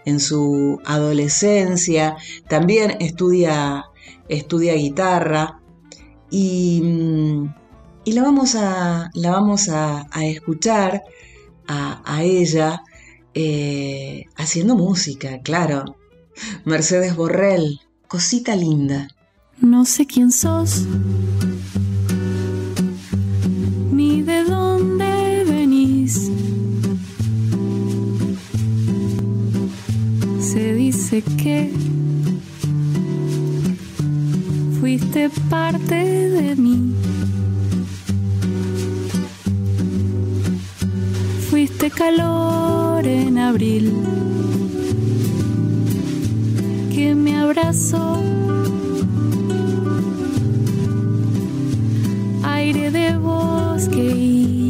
en 0.05 0.19
su 0.19 0.79
adolescencia, 0.85 2.17
también 2.47 2.97
estudia, 2.99 3.85
estudia 4.27 4.73
guitarra 4.73 5.59
y, 6.29 6.83
la 8.05 8.23
vamos 8.23 8.55
a, 8.55 9.09
la 9.13 9.31
vamos 9.31 9.69
a, 9.69 10.07
escuchar 10.23 11.01
a, 11.67 12.23
ella 12.23 12.83
eh, 13.33 14.25
haciendo 14.35 14.75
música, 14.75 15.39
claro. 15.41 15.95
Mercedes 16.65 17.15
Borrell, 17.15 17.79
cosita 18.07 18.55
linda. 18.55 19.07
No 19.61 19.85
sé 19.85 20.05
quién 20.05 20.31
sos, 20.31 20.85
ni 23.91 24.21
de 24.21 24.43
dónde 24.43 25.45
venís. 25.47 26.29
Se 30.39 30.73
dice 30.73 31.23
que 31.41 31.71
fuiste 34.79 35.29
parte 35.49 35.95
de 35.95 36.55
mí. 36.55 36.93
Fuiste 41.49 41.89
calor 41.89 43.05
en 43.05 43.37
abril 43.37 43.93
que 46.93 47.15
me 47.15 47.37
abrazó 47.37 48.21
aire 52.63 52.91
de 52.91 53.17
bosque. 53.17 53.97
y 53.97 54.62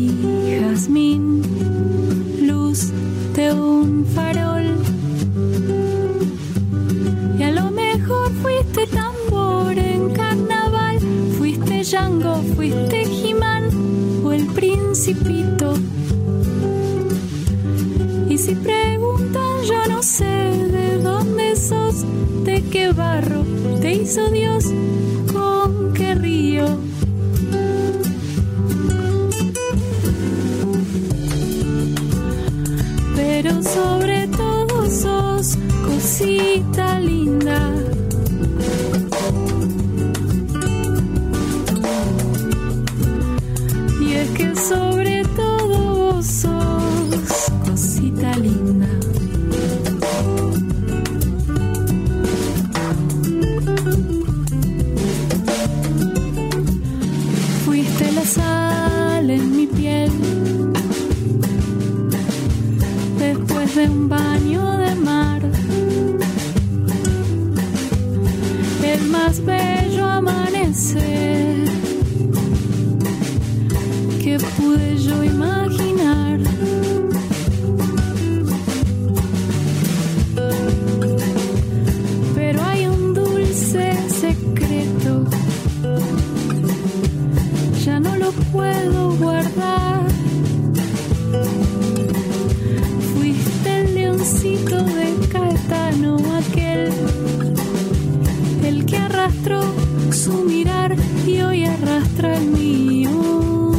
el 102.23 102.47
mío. 102.47 103.71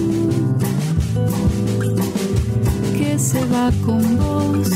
Que 2.96 3.18
se 3.18 3.44
va 3.46 3.70
con 3.84 4.16
vos. 4.16 4.70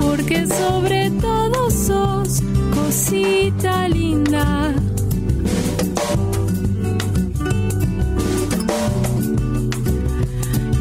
Porque 0.00 0.46
sobre 0.46 1.10
todo 1.10 1.70
sos 1.70 2.42
cosita 2.74 3.88
linda. 3.88 4.72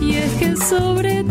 Y 0.01 0.15
es 0.15 0.31
que 0.33 0.55
sobre 0.55 1.24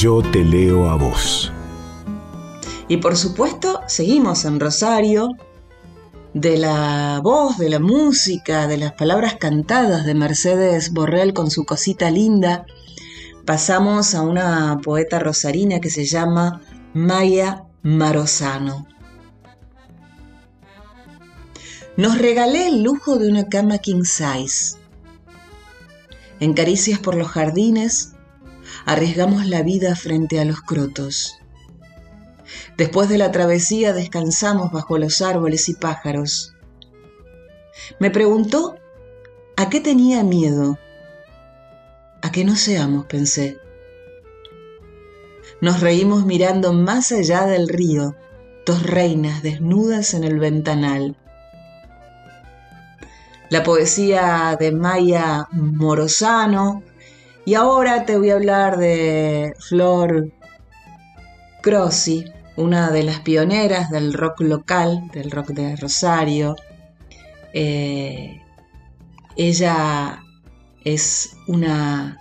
Yo 0.00 0.22
te 0.22 0.42
leo 0.42 0.88
a 0.88 0.96
vos. 0.96 1.52
Y 2.88 2.96
por 2.96 3.18
supuesto, 3.18 3.82
seguimos 3.86 4.46
en 4.46 4.58
Rosario, 4.58 5.28
de 6.32 6.56
la 6.56 7.20
voz, 7.22 7.58
de 7.58 7.68
la 7.68 7.80
música, 7.80 8.66
de 8.66 8.78
las 8.78 8.94
palabras 8.94 9.34
cantadas 9.38 10.06
de 10.06 10.14
Mercedes 10.14 10.94
Borrell 10.94 11.34
con 11.34 11.50
su 11.50 11.66
cosita 11.66 12.10
linda, 12.10 12.64
pasamos 13.44 14.14
a 14.14 14.22
una 14.22 14.80
poeta 14.82 15.18
rosarina 15.18 15.80
que 15.80 15.90
se 15.90 16.06
llama 16.06 16.62
Maya 16.94 17.64
Marozano. 17.82 18.86
Nos 21.98 22.16
regalé 22.16 22.68
el 22.68 22.82
lujo 22.82 23.18
de 23.18 23.28
una 23.28 23.50
cama 23.50 23.76
king 23.76 24.04
size. 24.04 24.78
En 26.40 26.54
caricias 26.54 26.98
por 27.00 27.16
los 27.16 27.28
jardines, 27.28 28.14
arriesgamos 28.86 29.46
la 29.46 29.62
vida 29.62 29.94
frente 29.96 30.40
a 30.40 30.44
los 30.44 30.60
crotos. 30.60 31.36
Después 32.76 33.08
de 33.08 33.18
la 33.18 33.30
travesía 33.30 33.92
descansamos 33.92 34.72
bajo 34.72 34.98
los 34.98 35.22
árboles 35.22 35.68
y 35.68 35.74
pájaros. 35.74 36.54
Me 37.98 38.10
preguntó 38.10 38.76
a 39.56 39.68
qué 39.68 39.80
tenía 39.80 40.22
miedo. 40.22 40.78
A 42.22 42.32
que 42.32 42.44
no 42.44 42.56
seamos, 42.56 43.06
pensé. 43.06 43.58
Nos 45.60 45.80
reímos 45.80 46.24
mirando 46.24 46.72
más 46.72 47.12
allá 47.12 47.44
del 47.44 47.68
río, 47.68 48.16
dos 48.64 48.82
reinas 48.82 49.42
desnudas 49.42 50.14
en 50.14 50.24
el 50.24 50.38
ventanal. 50.38 51.16
La 53.50 53.62
poesía 53.62 54.56
de 54.58 54.72
Maya 54.72 55.48
Morozano. 55.50 56.82
Y 57.50 57.56
ahora 57.56 58.06
te 58.06 58.16
voy 58.16 58.30
a 58.30 58.34
hablar 58.34 58.78
de 58.78 59.56
Flor 59.58 60.30
Crossi, 61.60 62.24
una 62.54 62.92
de 62.92 63.02
las 63.02 63.18
pioneras 63.22 63.90
del 63.90 64.12
rock 64.12 64.42
local, 64.42 65.08
del 65.12 65.32
rock 65.32 65.48
de 65.48 65.74
Rosario. 65.74 66.54
Eh, 67.52 68.40
ella 69.34 70.22
es 70.84 71.36
una, 71.48 72.20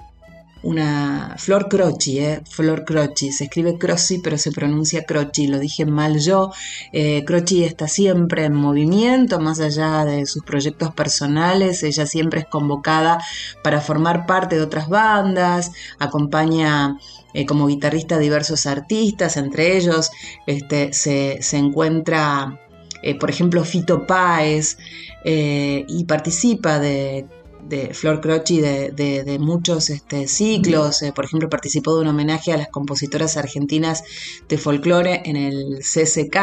una 0.62 1.36
Flor 1.38 1.70
Croci, 1.70 2.20
eh, 2.20 2.42
Flor 2.50 2.84
Croci, 2.84 3.32
se 3.32 3.46
escribe 3.46 3.78
Crossi 3.78 4.20
pero 4.20 4.38
se 4.38 4.52
pronuncia 4.52 5.06
Croci, 5.06 5.48
lo 5.48 5.60
dije 5.60 5.86
mal 5.86 6.20
yo. 6.20 6.52
Eh, 6.92 7.24
Croci 7.26 7.64
está 7.64 7.88
siempre 7.88 8.46
en 8.46 8.54
movimiento, 8.54 9.40
más 9.40 9.60
allá 9.60 10.06
de 10.06 10.26
sus 10.26 10.44
proyectos 10.44 10.94
personales, 10.94 11.84
ella 11.84 12.06
siempre 12.06 12.42
es 12.42 12.46
convocada 12.48 13.20
para 13.64 13.82
formar 13.82 14.26
parte 14.26 14.56
de 14.58 14.64
otras 14.64 14.90
bandas, 14.90 15.72
acompaña 15.98 16.98
eh, 17.34 17.46
como 17.46 17.68
guitarrista 17.68 18.16
a 18.16 18.20
diversos 18.20 18.66
artistas, 18.66 19.38
entre 19.38 19.78
ellos 19.78 20.12
este, 20.46 20.92
se, 20.94 21.40
se 21.42 21.58
encuentra, 21.58 22.60
eh, 23.02 23.18
por 23.18 23.30
ejemplo, 23.30 23.64
Fito 23.64 24.06
Páez, 24.06 24.78
y 25.22 26.06
participa 26.06 26.80
de, 26.80 27.28
de 27.68 27.94
Flor 27.94 28.22
Croci 28.22 28.62
de, 28.62 28.92
de- 28.92 29.24
de 29.24 29.40
muchos 29.40 29.90
este, 29.90 30.28
ciclos, 30.28 31.02
eh, 31.02 31.12
por 31.14 31.26
ejemplo, 31.26 31.50
participó 31.50 31.96
de 31.96 32.02
un 32.02 32.08
homenaje 32.08 32.52
a 32.54 32.58
las 32.58 32.70
compositoras 32.70 33.38
argentinas 33.38 34.04
de 34.48 34.58
folclore 34.58 35.22
en 35.26 35.36
el 35.36 35.80
CCK, 35.80 36.38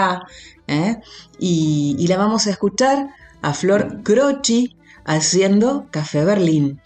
¿eh? 0.68 0.96
y, 1.38 1.96
y 1.98 2.06
la 2.08 2.16
vamos 2.16 2.46
a 2.46 2.50
escuchar 2.50 3.08
a 3.42 3.54
Flor 3.54 4.02
Croci 4.02 4.76
haciendo 5.04 5.86
Café 5.90 6.24
Berlín. 6.24 6.80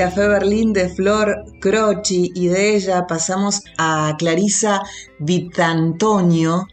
Café 0.00 0.28
Berlín 0.28 0.72
de 0.72 0.88
Flor 0.88 1.44
Croci 1.60 2.32
y 2.34 2.48
de 2.48 2.74
ella 2.74 3.06
pasamos 3.06 3.60
a 3.76 4.16
Clarisa 4.18 4.80
Vitantonio, 5.18 6.68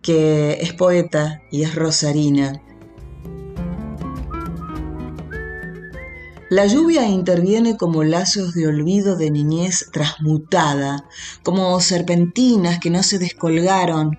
que 0.00 0.58
es 0.60 0.74
poeta 0.74 1.42
y 1.50 1.64
es 1.64 1.74
rosarina. 1.74 2.62
La 6.50 6.66
lluvia 6.66 7.08
interviene 7.08 7.76
como 7.76 8.04
lazos 8.04 8.54
de 8.54 8.68
olvido 8.68 9.16
de 9.16 9.32
niñez 9.32 9.90
transmutada, 9.92 11.04
como 11.42 11.80
serpentinas 11.80 12.78
que 12.78 12.90
no 12.90 13.02
se 13.02 13.18
descolgaron 13.18 14.16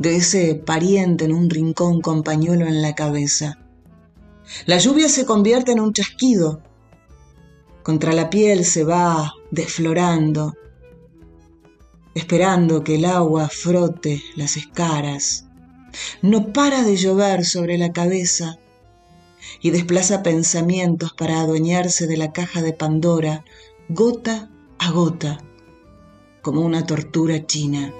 de 0.00 0.16
ese 0.16 0.56
pariente 0.56 1.26
en 1.26 1.32
un 1.32 1.48
rincón 1.48 2.00
con 2.00 2.24
pañuelo 2.24 2.66
en 2.66 2.82
la 2.82 2.96
cabeza. 2.96 3.60
La 4.66 4.78
lluvia 4.78 5.08
se 5.08 5.24
convierte 5.24 5.70
en 5.70 5.78
un 5.78 5.92
chasquido, 5.92 6.60
contra 7.82 8.12
la 8.12 8.30
piel 8.30 8.64
se 8.64 8.84
va 8.84 9.34
desflorando, 9.50 10.54
esperando 12.14 12.84
que 12.84 12.96
el 12.96 13.04
agua 13.04 13.48
frote 13.48 14.22
las 14.36 14.56
escaras. 14.56 15.46
No 16.22 16.52
para 16.52 16.82
de 16.82 16.96
llover 16.96 17.44
sobre 17.44 17.76
la 17.78 17.92
cabeza 17.92 18.58
y 19.60 19.70
desplaza 19.70 20.22
pensamientos 20.22 21.12
para 21.12 21.40
adueñarse 21.40 22.06
de 22.06 22.16
la 22.16 22.32
caja 22.32 22.62
de 22.62 22.72
Pandora, 22.72 23.44
gota 23.88 24.50
a 24.78 24.90
gota, 24.92 25.38
como 26.42 26.60
una 26.60 26.86
tortura 26.86 27.44
china. 27.46 27.92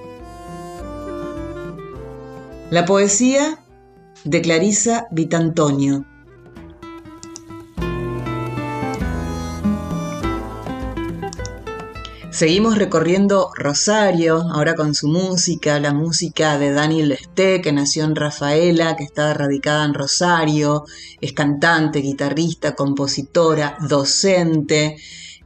La 2.71 2.85
poesía 2.85 3.64
de 4.25 4.40
Clarisa 4.40 5.09
Vitantonio. 5.11 6.07
Seguimos 12.31 12.79
recorriendo 12.79 13.51
Rosario, 13.57 14.40
ahora 14.53 14.77
con 14.77 14.95
su 14.95 15.09
música, 15.09 15.81
la 15.81 15.93
música 15.93 16.59
de 16.59 16.71
Daniel 16.71 17.09
Lesté, 17.09 17.61
que 17.61 17.73
nació 17.73 18.05
en 18.05 18.14
Rafaela, 18.14 18.95
que 18.95 19.03
está 19.03 19.35
radicada 19.35 19.85
en 19.85 19.95
Rosario, 19.95 20.85
es 21.21 21.33
cantante, 21.33 21.99
guitarrista, 21.99 22.77
compositora, 22.77 23.77
docente, 23.81 24.97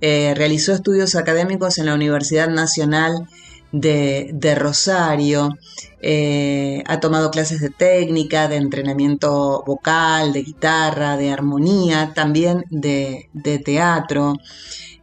eh, 0.03 0.35
realizó 0.37 0.75
estudios 0.75 1.15
académicos 1.15 1.79
en 1.79 1.87
la 1.87 1.95
Universidad 1.95 2.51
Nacional 2.51 3.29
de, 3.73 4.55
Rosario, 4.55 5.57
eh, 6.03 6.85
ha 6.87 7.01
tomado 7.01 7.31
clases 7.31 7.61
de 7.61 7.71
técnica, 7.71 8.47
de 8.47 8.57
entrenamiento 8.57 9.65
vocal, 9.67 10.35
de 10.35 10.43
guitarra, 10.43 11.17
de 11.17 11.33
armonía, 11.33 12.13
también 12.15 12.67
de, 12.69 13.31
de 13.33 13.59
teatro. 13.59 14.35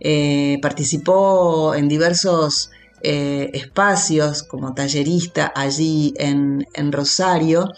Eh, 0.04 0.58
participó 0.64 1.76
en 1.76 1.88
diversos 1.88 2.72
eh, 3.04 3.52
espacios 3.54 4.42
como 4.42 4.74
tallerista 4.74 5.52
allí 5.56 6.16
en, 6.18 6.66
en 6.74 6.92
Rosario 6.92 7.70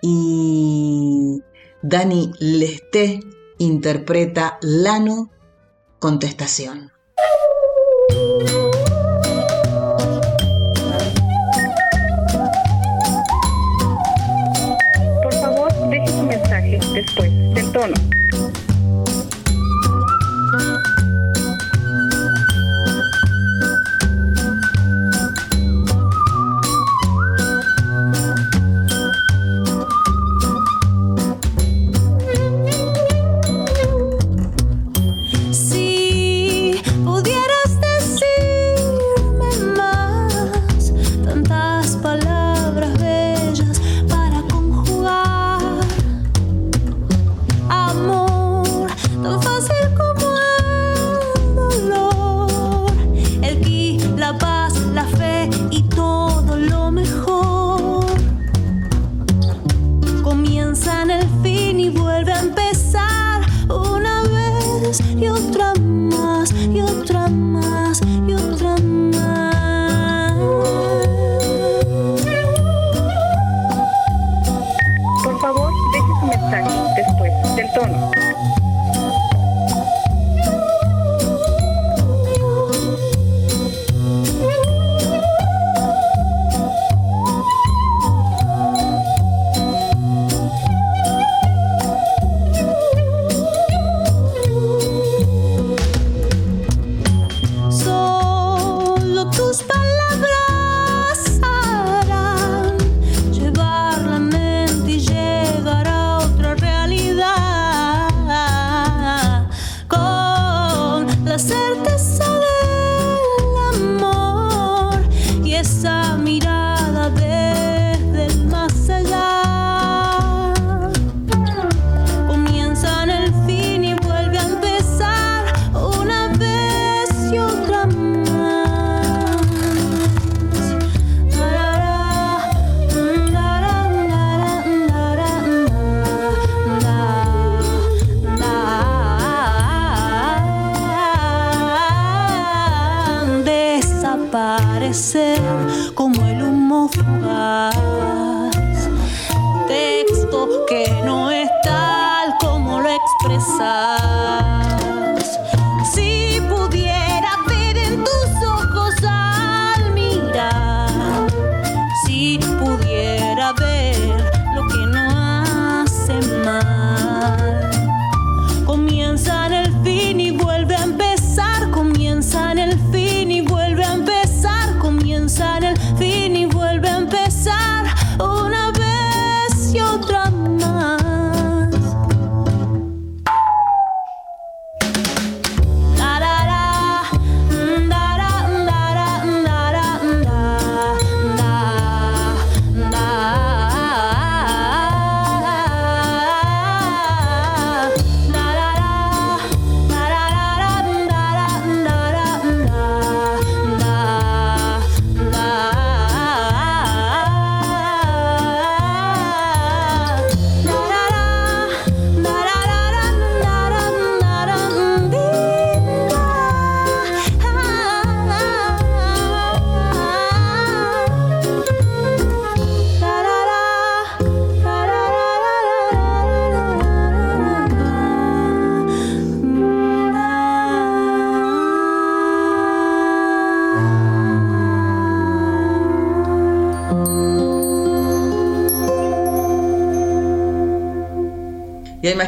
y 0.00 1.42
Dani 1.82 2.32
Lesté 2.38 3.20
interpreta 3.58 4.58
Lano 4.62 5.30
Contestación. 5.98 6.90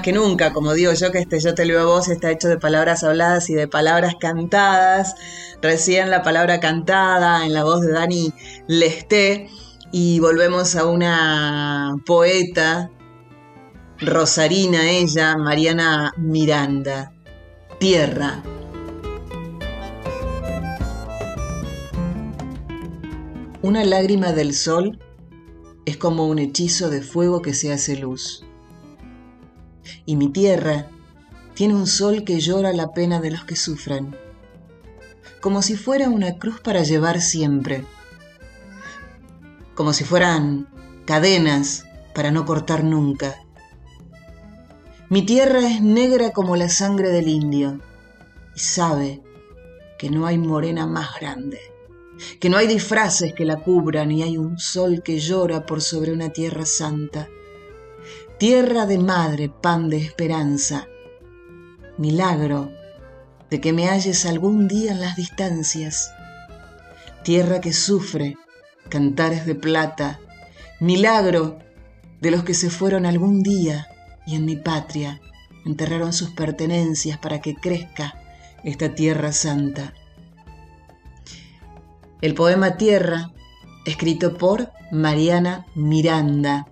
Que 0.03 0.13
nunca, 0.13 0.53
como 0.53 0.73
digo 0.73 0.93
yo, 0.93 1.11
que 1.11 1.19
este 1.19 1.41
Yo 1.41 1.55
te 1.55 1.65
leo 1.65 1.81
a 1.81 1.85
vos 1.85 2.09
está 2.09 2.31
hecho 2.31 2.49
de 2.49 2.59
palabras 2.59 3.03
habladas 3.03 3.51
y 3.51 3.55
de 3.55 3.69
palabras 3.69 4.15
cantadas. 4.19 5.15
Recién 5.63 6.11
la 6.11 6.23
palabra 6.23 6.61
cantada 6.61 7.45
en 7.45 7.53
la 7.53 7.65
voz 7.65 7.81
de 7.81 7.93
Dani 7.93 8.33
Lesté. 8.67 9.49
Y 9.93 10.21
volvemos 10.21 10.77
a 10.77 10.87
una 10.87 11.97
poeta, 12.07 12.91
rosarina 13.99 14.91
ella, 14.91 15.37
Mariana 15.37 16.13
Miranda. 16.17 17.13
Tierra. 17.79 18.43
Una 23.63 23.85
lágrima 23.85 24.33
del 24.33 24.55
sol 24.55 24.99
es 25.85 25.97
como 25.97 26.27
un 26.27 26.39
hechizo 26.39 26.89
de 26.89 27.03
fuego 27.03 27.43
que 27.43 27.53
se 27.53 27.73
hace 27.73 27.97
luz 27.97 28.45
y 30.07 30.17
mi 30.17 30.29
tierra 30.29 30.89
tiene 31.55 31.75
un 31.75 31.87
sol 31.87 32.25
que 32.25 32.41
llora 32.41 32.73
la 32.73 32.93
pena 32.93 33.21
de 33.21 33.31
los 33.31 33.45
que 33.45 33.57
sufren, 33.57 34.17
como 35.41 35.63
si 35.63 35.77
fuera 35.77 36.09
una 36.09 36.39
cruz 36.39 36.61
para 36.61 36.83
llevar 36.83 37.21
siempre, 37.21 37.85
como 39.75 39.93
si 39.93 40.05
fueran 40.05 40.69
cadenas 41.05 41.85
para 42.15 42.31
no 42.31 42.45
cortar 42.45 42.85
nunca. 42.85 43.37
Mi 45.09 45.23
tierra 45.23 45.61
es 45.61 45.81
negra 45.81 46.33
como 46.33 46.57
la 46.57 46.69
sangre 46.69 47.11
del 47.11 47.29
indio 47.29 47.81
y 48.55 48.61
sabe 48.61 49.23
que 49.99 50.09
no 50.09 50.27
hay 50.27 50.39
morena 50.39 50.87
más 50.87 51.19
grande, 51.21 51.61
que 52.39 52.49
no 52.49 52.57
hay 52.57 52.67
disfraces 52.67 53.35
que 53.35 53.45
la 53.45 53.57
cubran 53.57 54.13
y 54.13 54.23
hay 54.23 54.39
un 54.39 54.59
sol 54.59 55.03
que 55.03 55.19
llora 55.19 55.67
por 55.67 55.83
sobre 55.83 56.13
una 56.13 56.31
tierra 56.31 56.65
santa 56.65 57.29
tierra 58.41 58.87
de 58.87 58.97
madre, 58.97 59.51
pan 59.51 59.91
de 59.91 59.99
esperanza, 59.99 60.89
milagro 61.99 62.71
de 63.51 63.61
que 63.61 63.75
me 63.75 63.87
halles 63.87 64.25
algún 64.25 64.67
día 64.67 64.93
en 64.93 65.01
las 65.03 65.15
distancias, 65.15 66.11
tierra 67.23 67.61
que 67.61 67.75
sufre, 67.75 68.39
cantares 68.89 69.45
de 69.45 69.55
plata, 69.55 70.21
milagro 70.81 71.59
de 72.23 72.31
los 72.31 72.43
que 72.43 72.55
se 72.55 72.71
fueron 72.71 73.05
algún 73.05 73.43
día 73.43 73.89
y 74.27 74.37
en 74.37 74.47
mi 74.47 74.57
patria 74.57 75.21
enterraron 75.67 76.15
sus 76.15 76.31
pertenencias 76.31 77.19
para 77.19 77.43
que 77.43 77.55
crezca 77.55 78.15
esta 78.65 78.95
tierra 78.95 79.33
santa. 79.33 79.93
El 82.23 82.33
poema 82.33 82.79
Tierra, 82.79 83.33
escrito 83.85 84.39
por 84.39 84.71
Mariana 84.91 85.67
Miranda, 85.75 86.71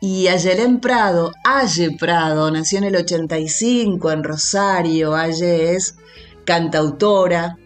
y 0.00 0.28
Ayelén 0.28 0.80
Prado, 0.80 1.32
Aye 1.44 1.96
Prado, 1.98 2.50
nació 2.50 2.78
en 2.78 2.84
el 2.84 2.96
85 2.96 4.12
en 4.12 4.22
Rosario. 4.22 5.16
Aye 5.16 5.74
es 5.74 5.96
cantautora, 6.44 7.58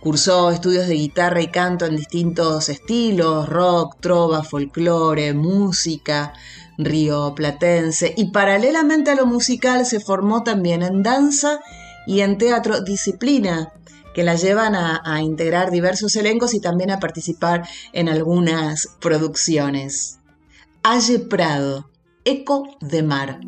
cursó 0.00 0.50
estudios 0.50 0.88
de 0.88 0.94
guitarra 0.94 1.40
y 1.40 1.48
canto 1.48 1.86
en 1.86 1.96
distintos 1.96 2.68
estilos, 2.68 3.48
rock, 3.48 3.96
trova, 4.00 4.42
folclore, 4.42 5.34
música, 5.34 6.32
río 6.78 7.32
platense. 7.36 8.12
Y 8.16 8.32
paralelamente 8.32 9.12
a 9.12 9.14
lo 9.14 9.26
musical 9.26 9.86
se 9.86 10.00
formó 10.00 10.42
también 10.42 10.82
en 10.82 11.04
danza 11.04 11.60
y 12.08 12.20
en 12.20 12.38
teatro, 12.38 12.80
disciplina 12.80 13.72
que 14.14 14.24
la 14.24 14.34
llevan 14.34 14.74
a 14.74 15.22
integrar 15.22 15.70
diversos 15.70 16.16
elencos 16.16 16.54
y 16.54 16.60
también 16.60 16.90
a 16.90 16.98
participar 16.98 17.68
en 17.92 18.08
algunas 18.08 18.88
producciones. 18.98 20.18
Aye 20.88 21.18
Prado, 21.18 21.90
Eco 22.24 22.68
de 22.80 23.02
Mar. 23.02 23.40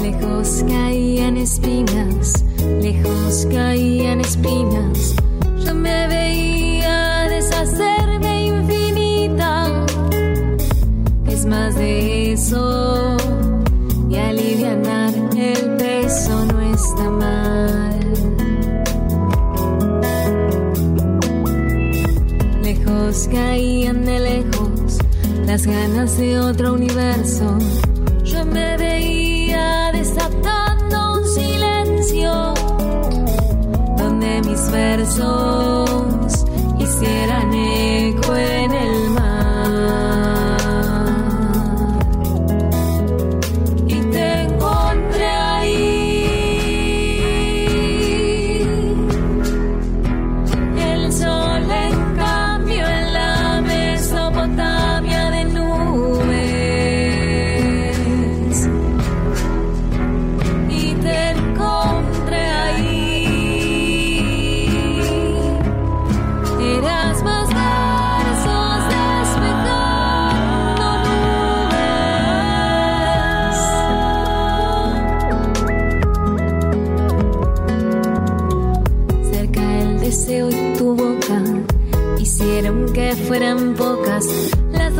Lejos 0.00 0.64
caían 0.68 1.36
espinas, 1.36 2.44
lejos 2.80 3.48
caían 3.50 4.20
espinas. 4.20 5.16
Yo 5.64 5.74
me 5.74 6.06
veía 6.06 7.22
deshacerme 7.28 8.46
infinita. 8.46 9.84
Es 11.26 11.44
más 11.44 11.74
de 11.74 12.34
eso 12.34 13.17
caían 23.26 24.04
de 24.04 24.20
lejos, 24.20 24.98
las 25.44 25.66
ganas 25.66 26.16
de 26.18 26.38
otro 26.38 26.74
universo. 26.74 27.58
Yo 28.22 28.44
me 28.44 28.76
veía 28.76 29.90
desatando 29.92 31.14
un 31.14 31.26
silencio 31.26 32.54
donde 33.96 34.42
mis 34.42 34.70
versos 34.70 36.44
hicieran 36.78 37.47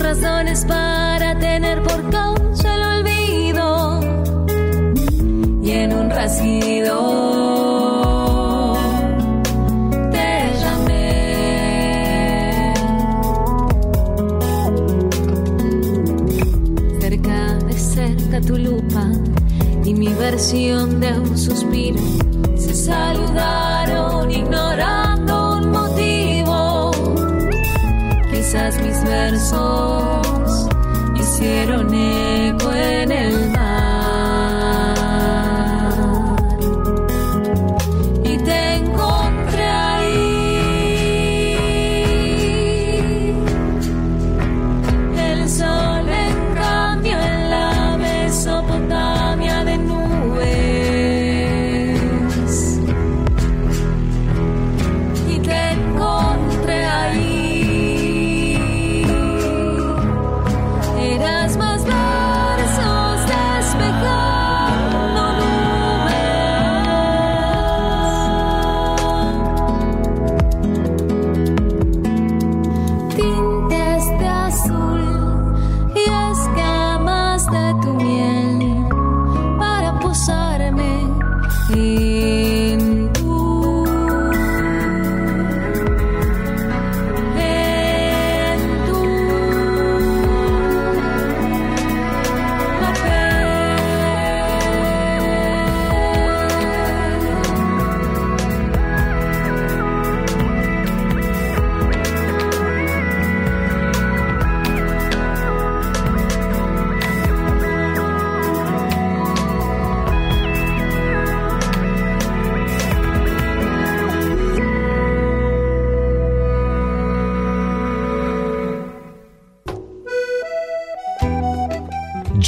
razones 0.09 0.65
para 0.65 1.39
tener 1.39 1.83
por 1.83 2.09
causa 2.09 2.75
el 2.77 2.83
olvido 2.83 4.01
y 5.63 5.71
en 5.71 5.93
un 5.93 6.09
rasido 6.09 6.95
te 10.11 10.51
llamé. 10.63 11.13
Cerca 17.01 17.55
de 17.67 17.73
cerca 17.75 18.41
tu 18.41 18.57
lupa 18.57 19.05
y 19.85 19.93
mi 19.93 20.09
versión 20.15 21.01
de 21.01 21.21
un 21.21 21.37
suspiro 21.37 22.01
se 22.57 22.75
saludaron 22.75 23.58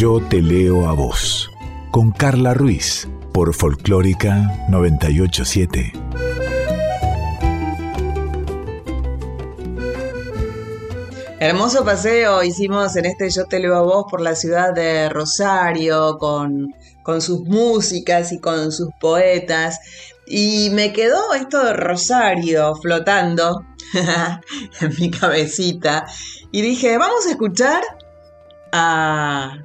Yo 0.01 0.18
te 0.30 0.40
leo 0.40 0.88
a 0.88 0.94
vos. 0.94 1.51
Con 1.90 2.11
Carla 2.11 2.55
Ruiz 2.55 3.07
por 3.34 3.53
Folclórica 3.53 4.64
987. 4.70 5.92
Hermoso 11.38 11.84
paseo 11.84 12.42
hicimos 12.42 12.96
en 12.96 13.05
este 13.05 13.28
Yo 13.28 13.44
te 13.44 13.59
leo 13.59 13.76
a 13.76 13.82
vos 13.82 14.07
por 14.11 14.22
la 14.22 14.34
ciudad 14.34 14.72
de 14.72 15.11
Rosario, 15.11 16.16
con, 16.16 16.74
con 17.03 17.20
sus 17.20 17.42
músicas 17.42 18.32
y 18.32 18.40
con 18.40 18.72
sus 18.72 18.88
poetas. 18.98 19.80
Y 20.26 20.70
me 20.70 20.94
quedó 20.94 21.34
esto 21.34 21.62
de 21.62 21.74
Rosario 21.74 22.74
flotando 22.76 23.66
en 24.80 24.94
mi 24.98 25.11
cabecita. 25.11 26.07
Y 26.53 26.62
dije, 26.62 26.96
vamos 26.96 27.26
a 27.26 27.32
escuchar 27.32 27.82
a, 28.72 29.59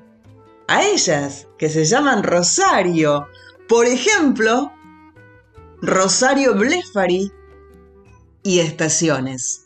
a 0.68 0.84
ellas, 0.84 1.48
que 1.58 1.70
se 1.70 1.86
llaman 1.86 2.24
Rosario. 2.24 3.28
Por 3.68 3.86
ejemplo, 3.86 4.72
Rosario 5.82 6.56
Blefari 6.56 7.32
y 8.44 8.60
Estaciones. 8.60 9.65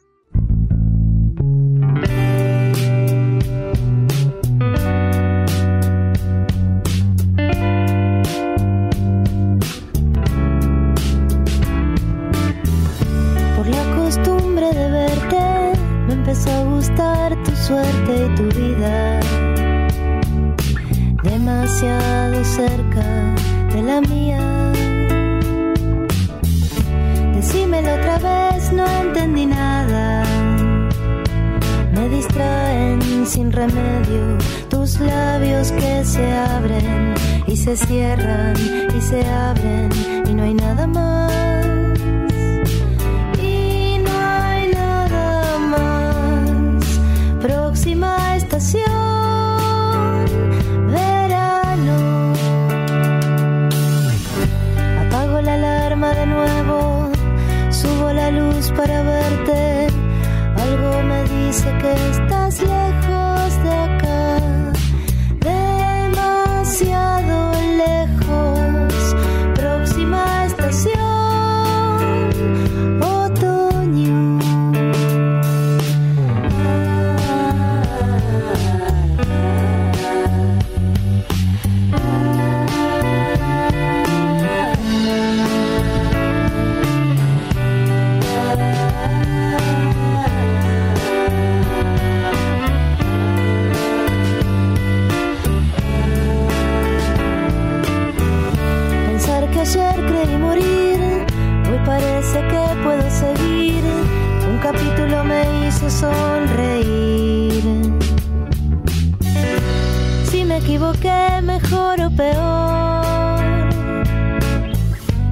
Peor. 112.19 113.69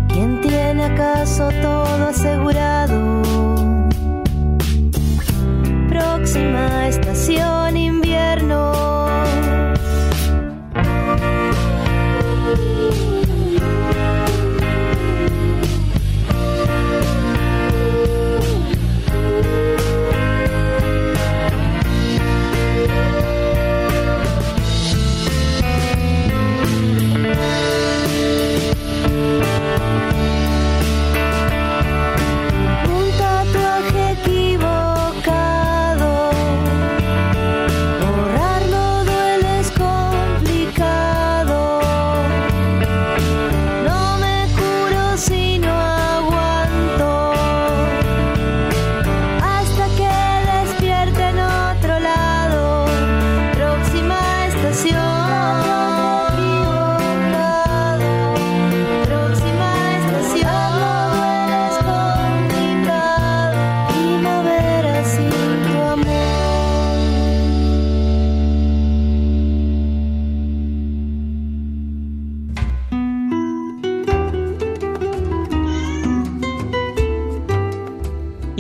¿Quién 0.08 0.40
tiene 0.42 0.86
acaso 0.86 1.50
todo 1.62 1.77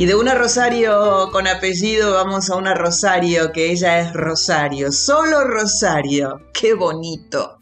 de 0.05 0.13
una 0.13 0.35
Rosario 0.35 1.31
con 1.31 1.47
apellido 1.47 2.13
vamos 2.13 2.51
a 2.51 2.55
una 2.55 2.75
Rosario 2.75 3.51
que 3.51 3.71
ella 3.71 3.99
es 3.99 4.13
Rosario, 4.13 4.91
solo 4.91 5.43
Rosario. 5.43 6.39
Qué 6.53 6.75
bonito. 6.75 7.57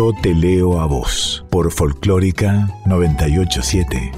Yo 0.00 0.14
te 0.14 0.32
leo 0.32 0.80
a 0.80 0.86
vos 0.86 1.44
por 1.50 1.70
Folclórica 1.70 2.70
987. 2.86 4.12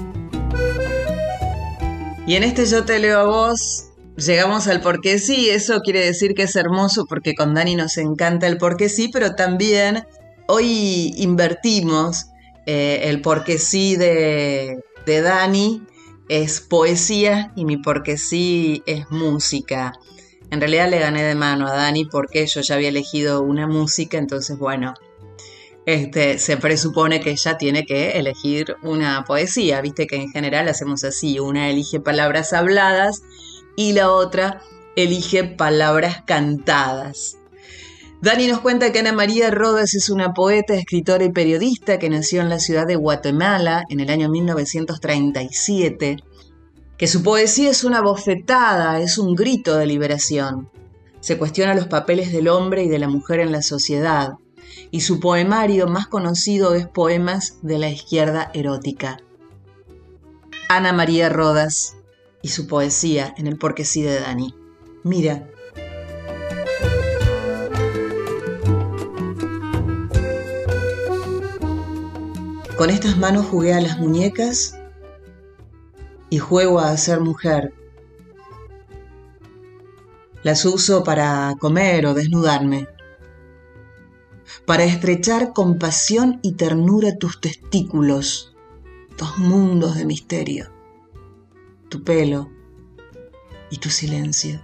Y 2.25 2.35
en 2.35 2.43
este 2.43 2.65
Yo 2.65 2.85
te 2.85 2.99
leo 2.99 3.19
a 3.19 3.25
vos 3.25 3.89
llegamos 4.15 4.69
al 4.69 4.79
porque 4.79 5.19
sí, 5.19 5.49
eso 5.49 5.81
quiere 5.81 5.99
decir 5.99 6.35
que 6.35 6.43
es 6.43 6.55
hermoso 6.55 7.05
porque 7.05 7.35
con 7.35 7.53
Dani 7.53 7.75
nos 7.75 7.97
encanta 7.97 8.47
el 8.47 8.57
porque 8.59 8.87
sí, 8.87 9.09
pero 9.11 9.35
también 9.35 10.05
hoy 10.47 11.13
invertimos 11.17 12.27
eh, 12.65 13.01
el 13.09 13.19
porque 13.19 13.57
sí 13.57 13.97
de, 13.97 14.79
de 15.05 15.21
Dani 15.21 15.83
es 16.29 16.61
poesía 16.61 17.51
y 17.57 17.65
mi 17.65 17.75
porque 17.75 18.17
sí 18.17 18.83
es 18.85 19.11
música. 19.11 19.91
En 20.49 20.61
realidad 20.61 20.89
le 20.89 20.99
gané 20.99 21.23
de 21.23 21.35
mano 21.35 21.67
a 21.67 21.73
Dani 21.73 22.05
porque 22.05 22.47
yo 22.47 22.61
ya 22.61 22.75
había 22.75 22.87
elegido 22.87 23.41
una 23.41 23.67
música, 23.67 24.17
entonces 24.17 24.57
bueno, 24.57 24.93
este, 25.85 26.39
se 26.39 26.57
presupone 26.57 27.19
que 27.19 27.31
ella 27.31 27.57
tiene 27.57 27.85
que 27.85 28.11
elegir 28.11 28.75
una 28.83 29.23
poesía, 29.25 29.81
viste 29.81 30.07
que 30.07 30.15
en 30.15 30.31
general 30.31 30.67
hacemos 30.69 31.03
así, 31.03 31.39
una 31.39 31.69
elige 31.69 31.99
palabras 31.99 32.53
habladas 32.53 33.23
y 33.75 33.93
la 33.93 34.09
otra 34.09 34.61
elige 34.95 35.43
palabras 35.43 36.23
cantadas. 36.25 37.37
Dani 38.21 38.47
nos 38.47 38.61
cuenta 38.61 38.93
que 38.93 38.99
Ana 38.99 39.11
María 39.11 39.51
Rodas 39.51 39.95
es 39.95 40.09
una 40.09 40.33
poeta, 40.33 40.73
escritora 40.75 41.25
y 41.25 41.31
periodista 41.33 41.99
que 41.99 42.09
nació 42.09 42.39
en 42.39 42.47
la 42.47 42.59
ciudad 42.59 42.87
de 42.87 42.95
Guatemala 42.95 43.83
en 43.89 43.99
el 43.99 44.09
año 44.09 44.29
1937, 44.29 46.23
que 46.97 47.07
su 47.07 47.21
poesía 47.21 47.69
es 47.69 47.83
una 47.83 47.99
bofetada, 47.99 49.01
es 49.01 49.17
un 49.17 49.35
grito 49.35 49.75
de 49.75 49.87
liberación. 49.87 50.69
Se 51.19 51.37
cuestiona 51.37 51.75
los 51.75 51.87
papeles 51.87 52.31
del 52.31 52.47
hombre 52.47 52.83
y 52.83 52.87
de 52.87 52.99
la 52.99 53.09
mujer 53.09 53.41
en 53.41 53.51
la 53.51 53.61
sociedad, 53.61 54.35
y 54.93 55.01
su 55.01 55.19
poemario 55.19 55.87
más 55.87 56.05
conocido 56.05 56.75
es 56.75 56.85
Poemas 56.85 57.57
de 57.63 57.79
la 57.79 57.89
Izquierda 57.89 58.51
Erótica. 58.53 59.17
Ana 60.69 60.93
María 60.93 61.29
Rodas 61.29 61.95
y 62.43 62.49
su 62.49 62.67
poesía 62.67 63.33
en 63.35 63.47
el 63.47 63.57
Porque 63.57 63.85
sí 63.85 64.03
de 64.03 64.19
Dani. 64.19 64.53
Mira. 65.03 65.49
Con 72.77 72.91
estas 72.91 73.17
manos 73.17 73.47
jugué 73.47 73.73
a 73.73 73.81
las 73.81 73.97
muñecas 73.97 74.77
y 76.29 76.37
juego 76.37 76.79
a 76.79 76.95
ser 76.97 77.19
mujer. 77.19 77.73
Las 80.43 80.63
uso 80.65 81.03
para 81.03 81.55
comer 81.59 82.05
o 82.05 82.13
desnudarme 82.13 82.92
para 84.65 84.83
estrechar 84.83 85.53
con 85.53 85.77
pasión 85.77 86.39
y 86.41 86.53
ternura 86.53 87.17
tus 87.17 87.39
testículos, 87.39 88.55
dos 89.17 89.37
mundos 89.37 89.95
de 89.95 90.05
misterio, 90.05 90.71
tu 91.89 92.03
pelo 92.03 92.49
y 93.69 93.77
tu 93.77 93.89
silencio. 93.89 94.61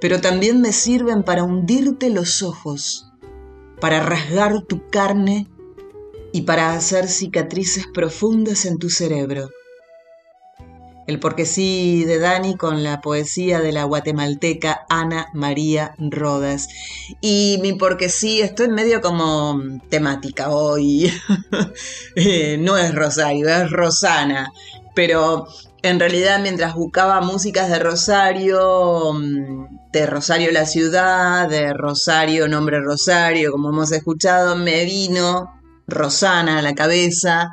Pero 0.00 0.20
también 0.20 0.60
me 0.60 0.72
sirven 0.72 1.22
para 1.22 1.44
hundirte 1.44 2.10
los 2.10 2.42
ojos, 2.42 3.10
para 3.80 4.00
rasgar 4.00 4.62
tu 4.62 4.88
carne 4.90 5.48
y 6.32 6.42
para 6.42 6.74
hacer 6.74 7.08
cicatrices 7.08 7.86
profundas 7.86 8.64
en 8.64 8.78
tu 8.78 8.90
cerebro 8.90 9.50
el 11.06 11.18
porque 11.18 11.46
sí 11.46 12.04
de 12.04 12.18
Dani 12.18 12.56
con 12.56 12.82
la 12.82 13.00
poesía 13.00 13.60
de 13.60 13.72
la 13.72 13.84
guatemalteca 13.84 14.86
Ana 14.88 15.28
María 15.32 15.94
Rodas. 15.98 16.68
Y 17.20 17.58
mi 17.62 17.72
porque 17.72 18.08
sí, 18.08 18.40
estoy 18.40 18.68
medio 18.68 19.00
como 19.00 19.60
temática 19.88 20.50
hoy. 20.50 21.12
Eh, 22.14 22.58
no 22.58 22.76
es 22.76 22.94
Rosario, 22.94 23.48
es 23.48 23.70
Rosana. 23.70 24.52
Pero 24.94 25.46
en 25.82 25.98
realidad 25.98 26.40
mientras 26.40 26.74
buscaba 26.74 27.20
músicas 27.20 27.70
de 27.70 27.78
Rosario, 27.78 29.12
mm, 29.14 29.90
de 29.92 30.06
Rosario 30.06 30.52
la 30.52 30.66
ciudad, 30.66 31.48
de 31.48 31.72
Rosario, 31.72 32.48
nombre 32.48 32.80
Rosario, 32.80 33.50
como 33.52 33.70
hemos 33.70 33.92
escuchado, 33.92 34.56
me 34.56 34.84
vino 34.84 35.50
Rosana 35.86 36.58
a 36.58 36.62
la 36.62 36.74
cabeza 36.74 37.50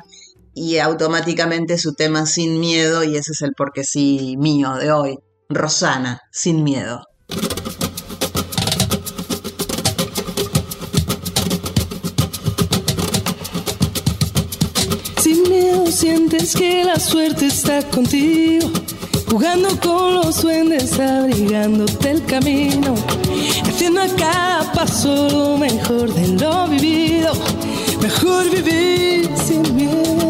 y 0.54 0.78
automáticamente 0.78 1.78
su 1.78 1.94
tema 1.94 2.26
Sin 2.26 2.60
Miedo, 2.60 3.04
y 3.04 3.16
ese 3.16 3.32
es 3.32 3.42
el 3.42 3.52
porque 3.56 3.84
sí 3.84 4.36
mío 4.38 4.74
de 4.74 4.92
hoy. 4.92 5.18
Rosana, 5.48 6.20
Sin 6.32 6.62
Miedo. 6.64 7.02
Sin 15.22 15.48
miedo 15.48 15.86
sientes 15.86 16.54
que 16.54 16.84
la 16.84 16.98
suerte 16.98 17.46
está 17.46 17.82
contigo, 17.82 18.70
jugando 19.30 19.68
con 19.80 20.14
los 20.14 20.42
duendes, 20.42 20.98
abrigándote 20.98 22.10
el 22.10 22.24
camino, 22.24 22.94
haciendo 23.64 24.02
a 24.02 24.08
cada 24.16 24.72
paso 24.72 25.28
lo 25.28 25.58
mejor 25.58 26.12
de 26.14 26.28
lo 26.28 26.66
vivido, 26.68 27.32
mejor 28.00 28.50
vivir 28.50 29.28
sin 29.46 29.76
miedo. 29.76 30.29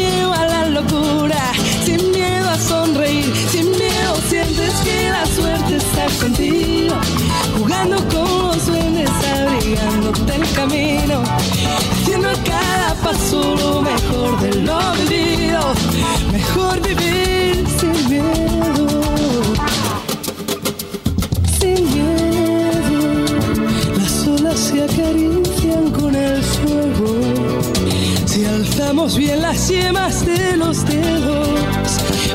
jugando 7.57 7.97
con 8.09 8.47
los 8.47 8.67
duendes, 8.67 9.09
abrigándote 9.09 10.35
el 10.35 10.51
camino, 10.53 11.23
haciendo 11.91 12.29
cada 12.45 12.93
paso 12.95 13.55
lo 13.55 13.81
mejor 13.81 14.39
de 14.41 14.61
lo 14.61 14.79
vivido, 15.09 15.73
mejor 16.31 16.79
vivir 16.81 17.65
sin 17.79 18.09
miedo. 18.09 18.87
Sin 21.59 21.83
miedo, 21.93 23.25
las 23.97 24.27
olas 24.27 24.59
se 24.59 24.83
acarician 24.83 25.89
con 25.91 26.15
el 26.15 26.43
fuego. 26.43 27.61
Si 28.25 28.45
alzamos 28.45 29.17
bien 29.17 29.41
las 29.41 29.67
yemas 29.67 30.25
de 30.25 30.57
los 30.57 30.85
dedos, 30.85 31.49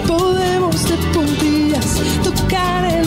podemos 0.06 0.82
de 0.88 0.96
puntillas 1.12 1.86
tocar 2.24 2.84
el 2.84 3.06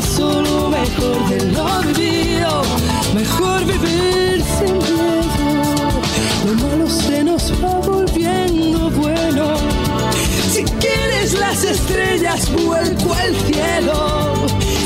paso 0.00 0.42
lo 0.42 0.70
mejor 0.70 1.28
de 1.28 1.38
lo 1.52 1.66
vivido, 1.82 2.62
mejor 3.14 3.64
vivir 3.66 4.42
sin 4.56 4.78
miedo, 4.78 5.90
lo 6.46 6.54
malo 6.64 6.88
se 6.88 7.22
nos 7.22 7.52
va 7.62 7.74
volviendo 7.80 8.90
bueno. 8.90 9.44
Si 10.52 10.64
quieres 10.82 11.38
las 11.38 11.64
estrellas, 11.64 12.50
vuelco 12.64 13.12
al 13.12 13.34
cielo, 13.46 14.34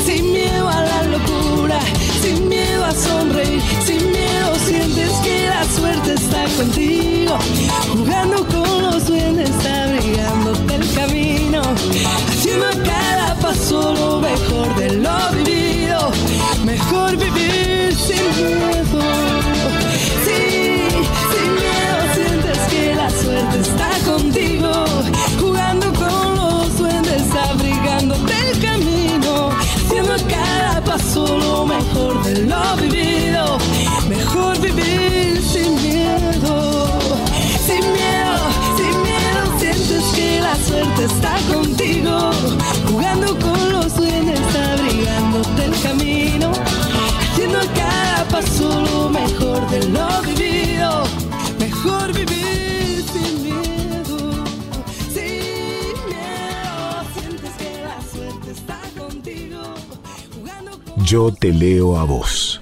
sin 0.05 0.33
miedo 0.33 0.67
a 0.67 0.81
la 0.91 1.03
locura, 1.03 1.79
sin 2.21 2.49
miedo 2.49 2.83
a 2.83 2.91
sonreír, 2.91 3.61
sin 3.85 4.11
miedo 4.11 4.49
sientes 4.67 5.11
que 5.23 5.47
la 5.47 5.63
suerte 5.77 6.13
está 6.13 6.43
contigo, 6.57 7.37
jugando 7.93 8.45
con 8.47 8.54
Yo 61.05 61.31
te 61.31 61.53
leo 61.53 61.97
a 61.97 62.03
vos. 62.03 62.59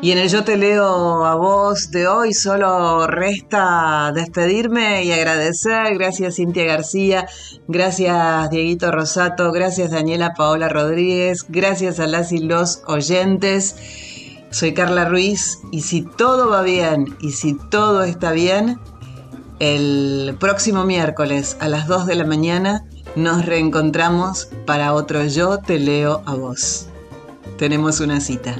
Y 0.00 0.12
en 0.12 0.18
el 0.18 0.28
Yo 0.28 0.44
te 0.44 0.56
leo 0.56 1.24
a 1.24 1.34
vos 1.34 1.90
de 1.90 2.06
hoy 2.06 2.32
solo 2.32 3.08
resta 3.08 4.12
despedirme 4.14 5.02
y 5.02 5.10
agradecer. 5.10 5.92
Gracias 5.94 6.36
Cintia 6.36 6.64
García, 6.66 7.26
gracias 7.66 8.48
Dieguito 8.50 8.92
Rosato, 8.92 9.50
gracias 9.50 9.90
Daniela 9.90 10.34
Paola 10.34 10.68
Rodríguez, 10.68 11.44
gracias 11.48 11.98
a 11.98 12.06
las 12.06 12.30
y 12.30 12.38
los 12.38 12.84
oyentes. 12.86 13.74
Soy 14.50 14.72
Carla 14.72 15.04
Ruiz 15.06 15.58
y 15.72 15.80
si 15.80 16.02
todo 16.02 16.48
va 16.48 16.62
bien 16.62 17.16
y 17.20 17.32
si 17.32 17.54
todo 17.54 18.04
está 18.04 18.30
bien, 18.30 18.78
el 19.58 20.36
próximo 20.38 20.84
miércoles 20.84 21.56
a 21.58 21.68
las 21.68 21.88
2 21.88 22.06
de 22.06 22.14
la 22.14 22.24
mañana 22.24 22.84
nos 23.16 23.44
reencontramos 23.46 24.48
para 24.66 24.94
otro 24.94 25.24
Yo 25.24 25.58
te 25.58 25.78
leo 25.78 26.22
a 26.26 26.34
vos. 26.34 26.86
Tenemos 27.58 28.00
una 28.00 28.20
cita. 28.20 28.56